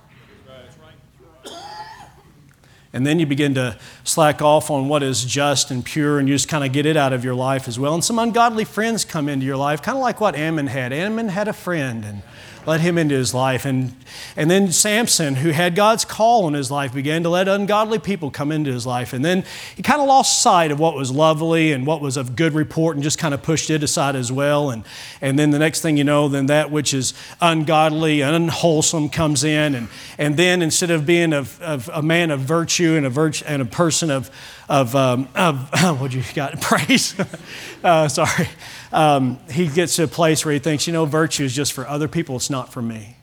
[2.92, 6.34] And then you begin to slack off on what is just and pure, and you
[6.34, 7.94] just kind of get it out of your life as well.
[7.94, 10.92] And some ungodly friends come into your life, kind of like what Amnon had.
[10.92, 12.22] Amnon had a friend, and
[12.66, 13.64] let him into his life.
[13.64, 13.94] And,
[14.36, 18.30] and then Samson, who had God's call on his life, began to let ungodly people
[18.30, 19.12] come into his life.
[19.12, 19.44] And then
[19.76, 22.96] he kind of lost sight of what was lovely and what was of good report
[22.96, 24.70] and just kind of pushed it aside as well.
[24.70, 24.84] And,
[25.20, 29.44] and then the next thing you know, then that which is ungodly and unwholesome comes
[29.44, 29.74] in.
[29.74, 29.88] And,
[30.18, 31.46] and then instead of being a,
[31.92, 34.30] a man of virtue and a, virtue, and a person of,
[34.68, 36.60] of, um, of what you got?
[36.60, 37.14] Praise.
[37.84, 38.48] uh, sorry
[38.92, 41.86] um, he gets to a place where he thinks, you know, virtue is just for
[41.86, 43.16] other people, it's not for me.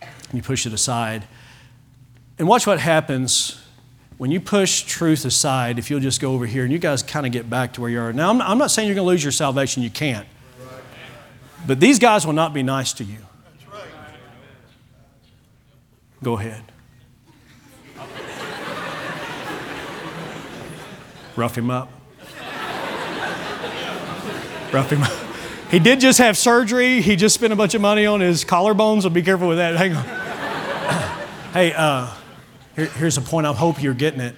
[0.00, 1.26] And you push it aside.
[2.38, 3.60] And watch what happens
[4.16, 7.26] when you push truth aside, if you'll just go over here and you guys kind
[7.26, 8.12] of get back to where you are.
[8.12, 10.26] Now, I'm, I'm not saying you're going to lose your salvation, you can't.
[11.66, 13.18] But these guys will not be nice to you.
[16.22, 16.62] Go ahead.
[21.36, 21.90] Rough him up.
[24.82, 25.12] Him up.
[25.70, 27.00] He did just have surgery.
[27.00, 29.76] He just spent a bunch of money on his collarbones, so be careful with that.
[29.76, 30.04] Hang on.
[31.52, 32.12] hey, uh,
[32.76, 34.36] here, here's a point I hope you're getting it.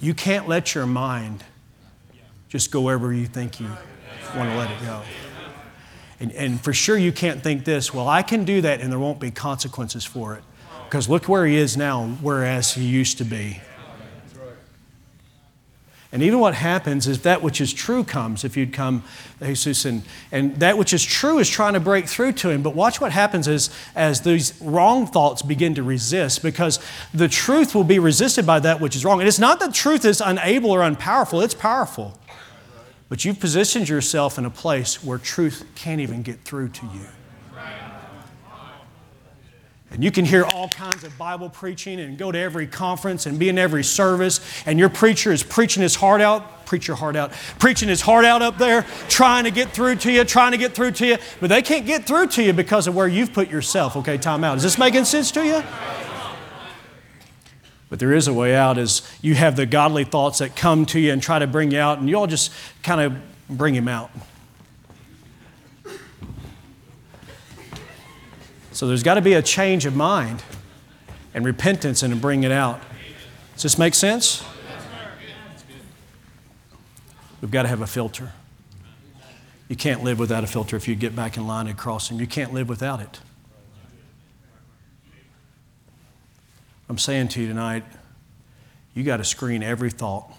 [0.00, 1.44] You can't let your mind
[2.48, 3.66] just go wherever you think you
[4.36, 5.02] want to let it go.
[6.18, 8.98] And, and for sure, you can't think this, well, I can do that and there
[8.98, 10.42] won't be consequences for it.
[10.84, 13.60] Because look where he is now, whereas he used to be.
[16.12, 19.04] And even what happens is that which is true comes if you'd come,
[19.40, 20.02] Jesus, and,
[20.32, 22.62] and that which is true is trying to break through to him.
[22.62, 26.80] But watch what happens is as these wrong thoughts begin to resist, because
[27.14, 29.20] the truth will be resisted by that which is wrong.
[29.20, 32.18] And it's not that truth is unable or unpowerful, it's powerful.
[33.08, 37.06] But you've positioned yourself in a place where truth can't even get through to you.
[39.92, 43.38] And you can hear all kinds of Bible preaching and go to every conference and
[43.38, 47.16] be in every service, and your preacher is preaching his heart out, preach your heart
[47.16, 50.58] out, preaching his heart out up there, trying to get through to you, trying to
[50.58, 53.32] get through to you, but they can't get through to you because of where you've
[53.32, 53.96] put yourself.
[53.96, 54.56] Okay, time out.
[54.56, 55.62] Is this making sense to you?
[57.88, 61.00] But there is a way out as you have the godly thoughts that come to
[61.00, 62.52] you and try to bring you out, and you all just
[62.84, 64.12] kind of bring him out.
[68.72, 70.42] So there's got to be a change of mind
[71.34, 72.80] and repentance and to bring it out.
[73.54, 74.44] Does this make sense?
[77.40, 78.32] We've got to have a filter.
[79.68, 82.20] You can't live without a filter if you get back in line and cross him.
[82.20, 83.20] You can't live without it.
[86.88, 87.84] I'm saying to you tonight,
[88.94, 90.32] you got to screen every thought,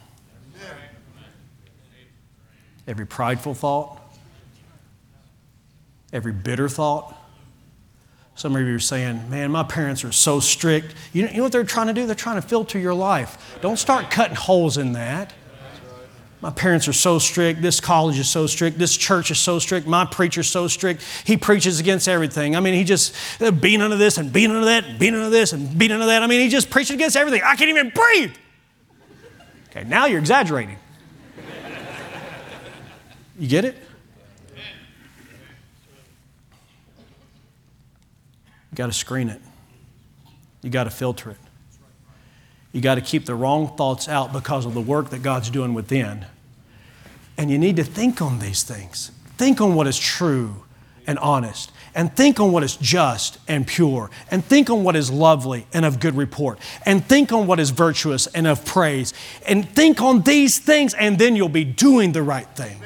[2.88, 4.00] every prideful thought,
[6.12, 7.21] every bitter thought
[8.42, 10.96] some of you are saying, man, my parents are so strict.
[11.14, 12.08] You know, what they're trying to do?
[12.08, 13.60] They're trying to filter your life.
[13.62, 15.32] Don't start cutting holes in that.
[16.42, 17.62] My parents are so strict.
[17.62, 18.80] This college is so strict.
[18.80, 19.86] This church is so strict.
[19.86, 21.04] My preacher's so strict.
[21.24, 22.56] He preaches against everything.
[22.56, 25.30] I mean, he just uh, being under this and being under that and being under
[25.30, 26.24] this and being under that.
[26.24, 27.44] I mean, he just preaching against everything.
[27.46, 28.34] I can't even breathe.
[29.70, 30.80] Okay, now you're exaggerating.
[33.38, 33.78] You get it?
[38.72, 39.42] You got to screen it.
[40.62, 41.38] You got to filter it.
[42.72, 45.74] You got to keep the wrong thoughts out because of the work that God's doing
[45.74, 46.26] within.
[47.38, 49.12] And you need to think on these things.
[49.38, 50.64] Think on what is true
[51.06, 51.72] and honest.
[51.94, 54.10] And think on what is just and pure.
[54.30, 56.60] And think on what is lovely and of good report.
[56.86, 59.14] And think on what is virtuous and of praise.
[59.46, 62.80] And think on these things, and then you'll be doing the right thing.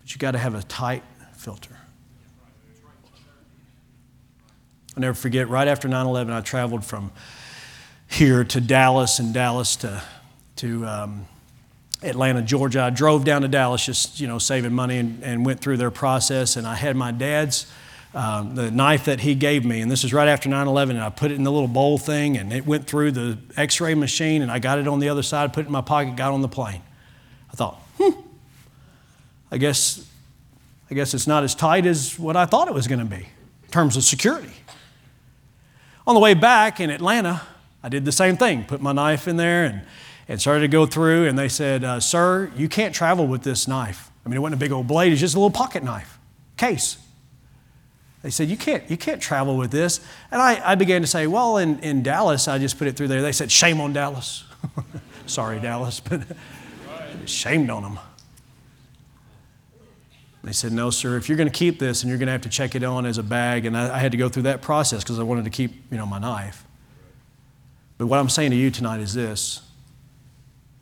[0.00, 1.02] But you got to have a tight
[1.38, 1.76] filter.
[4.96, 7.12] I'll never forget, right after 9 11, I traveled from
[8.08, 10.02] here to Dallas and Dallas to,
[10.56, 11.28] to um,
[12.02, 12.82] Atlanta, Georgia.
[12.82, 15.92] I drove down to Dallas just, you know, saving money and, and went through their
[15.92, 16.56] process.
[16.56, 17.70] And I had my dad's,
[18.12, 21.04] um, the knife that he gave me, and this is right after 9 11, and
[21.04, 23.94] I put it in the little bowl thing, and it went through the x ray
[23.94, 26.32] machine, and I got it on the other side, put it in my pocket, got
[26.32, 26.82] on the plane.
[27.52, 28.18] I thought, hmm,
[29.52, 30.07] I guess,
[30.90, 33.16] I guess it's not as tight as what I thought it was going to be
[33.16, 34.52] in terms of security.
[36.06, 37.42] On the way back in Atlanta,
[37.82, 39.82] I did the same thing, put my knife in there and,
[40.26, 43.68] and started to go through, and they said, uh, Sir, you can't travel with this
[43.68, 44.10] knife.
[44.24, 46.18] I mean, it wasn't a big old blade, it's just a little pocket knife,
[46.56, 46.96] case.
[48.22, 50.00] They said, You can't, you can't travel with this.
[50.30, 53.08] And I, I began to say, Well, in, in Dallas, I just put it through
[53.08, 53.22] there.
[53.22, 54.44] They said, Shame on Dallas.
[55.26, 56.22] Sorry, Dallas, but
[57.26, 57.98] shamed on them.
[60.44, 62.42] They said, No, sir, if you're going to keep this and you're going to have
[62.42, 64.62] to check it on as a bag, and I, I had to go through that
[64.62, 66.64] process because I wanted to keep, you know, my knife.
[67.98, 69.62] But what I'm saying to you tonight is this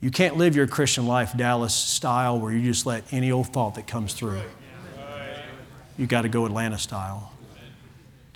[0.00, 3.74] you can't live your Christian life Dallas style where you just let any old thought
[3.76, 4.42] that comes through.
[5.98, 7.32] You got to go Atlanta style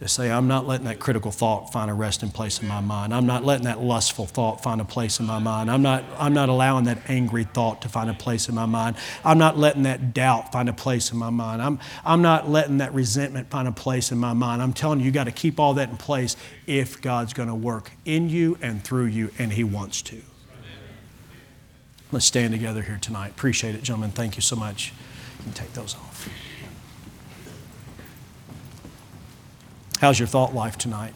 [0.01, 3.13] to say, I'm not letting that critical thought find a resting place in my mind.
[3.13, 5.71] I'm not letting that lustful thought find a place in my mind.
[5.71, 8.97] I'm not, I'm not allowing that angry thought to find a place in my mind.
[9.27, 11.61] I'm not letting that doubt find a place in my mind.
[11.61, 14.63] I'm, I'm not letting that resentment find a place in my mind.
[14.63, 16.35] I'm telling you, you got to keep all that in place
[16.67, 20.23] if God's going to work in you and through you, and He wants to.
[22.11, 23.33] Let's stand together here tonight.
[23.33, 24.13] Appreciate it, gentlemen.
[24.13, 24.95] Thank you so much.
[25.41, 26.27] You can take those off.
[30.01, 31.13] How's your thought life tonight?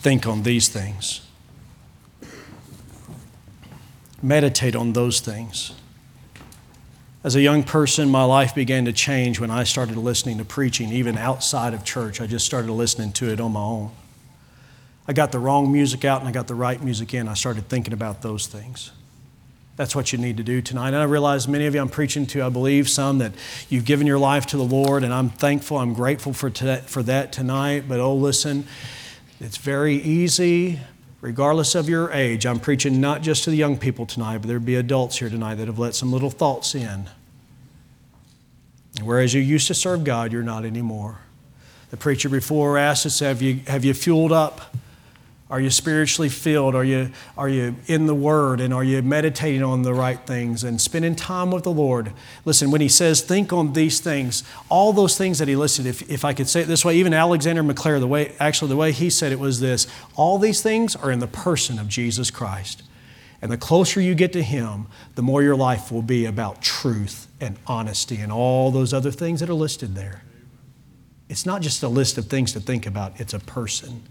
[0.00, 1.26] Think on these things.
[4.22, 5.74] Meditate on those things.
[7.24, 10.92] As a young person, my life began to change when I started listening to preaching,
[10.92, 12.20] even outside of church.
[12.20, 13.90] I just started listening to it on my own.
[15.08, 17.26] I got the wrong music out and I got the right music in.
[17.26, 18.92] I started thinking about those things.
[19.78, 20.88] That's what you need to do tonight.
[20.88, 23.32] And I realize many of you I'm preaching to, I believe some that
[23.68, 27.32] you've given your life to the Lord, and I'm thankful, I'm grateful for, for that
[27.32, 27.84] tonight.
[27.88, 28.66] But oh, listen,
[29.38, 30.80] it's very easy,
[31.20, 32.44] regardless of your age.
[32.44, 35.54] I'm preaching not just to the young people tonight, but there'd be adults here tonight
[35.54, 37.08] that have let some little thoughts in.
[39.04, 41.20] Whereas you used to serve God, you're not anymore.
[41.90, 44.74] The preacher before asked us, Have you, have you fueled up?
[45.50, 46.74] Are you spiritually filled?
[46.74, 48.60] Are you, are you in the Word?
[48.60, 52.12] And are you meditating on the right things and spending time with the Lord?
[52.44, 56.08] Listen, when he says, think on these things, all those things that he listed, if,
[56.10, 58.92] if I could say it this way, even Alexander Maclaren, the way, actually, the way
[58.92, 59.86] he said it was this
[60.16, 62.82] all these things are in the person of Jesus Christ.
[63.40, 67.28] And the closer you get to him, the more your life will be about truth
[67.40, 70.24] and honesty and all those other things that are listed there.
[71.28, 74.02] It's not just a list of things to think about, it's a person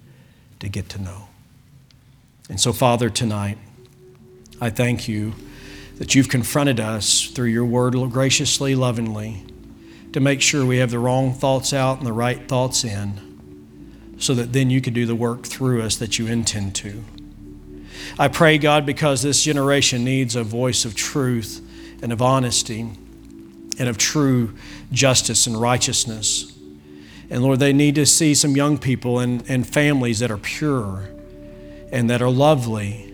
[0.60, 1.28] to get to know.
[2.50, 3.58] And so, Father, tonight,
[4.60, 5.34] I thank you
[5.98, 9.46] that you've confronted us through your word graciously, lovingly,
[10.14, 14.34] to make sure we have the wrong thoughts out and the right thoughts in, so
[14.34, 17.04] that then you can do the work through us that you intend to.
[18.18, 21.62] I pray, God, because this generation needs a voice of truth
[22.02, 22.90] and of honesty
[23.80, 24.56] and of true
[24.92, 26.57] justice and righteousness.
[27.30, 31.10] And Lord, they need to see some young people and, and families that are pure
[31.92, 33.14] and that are lovely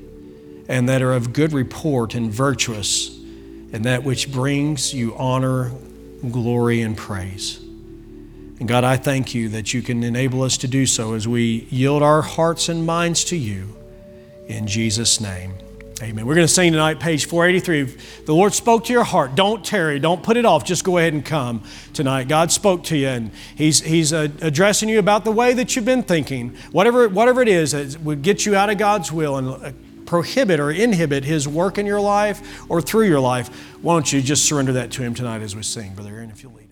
[0.67, 3.19] and that are of good report and virtuous
[3.73, 5.71] and that which brings you honor,
[6.29, 7.59] glory, and praise.
[8.59, 11.67] And God, I thank you that you can enable us to do so as we
[11.71, 13.75] yield our hearts and minds to you
[14.47, 15.53] in Jesus' name.
[16.03, 16.25] Amen.
[16.25, 18.23] We're going to sing tonight, page 483.
[18.25, 19.35] The Lord spoke to your heart.
[19.35, 19.99] Don't tarry.
[19.99, 20.65] Don't put it off.
[20.65, 22.27] Just go ahead and come tonight.
[22.27, 25.85] God spoke to you, and He's, he's uh, addressing you about the way that you've
[25.85, 26.57] been thinking.
[26.73, 29.71] Whatever, whatever it is that would get you out of God's will and uh,
[30.05, 33.47] prohibit or inhibit His work in your life or through your life,
[33.81, 36.43] why don't you just surrender that to Him tonight as we sing, Brother Aaron, if
[36.43, 36.62] you'll lead.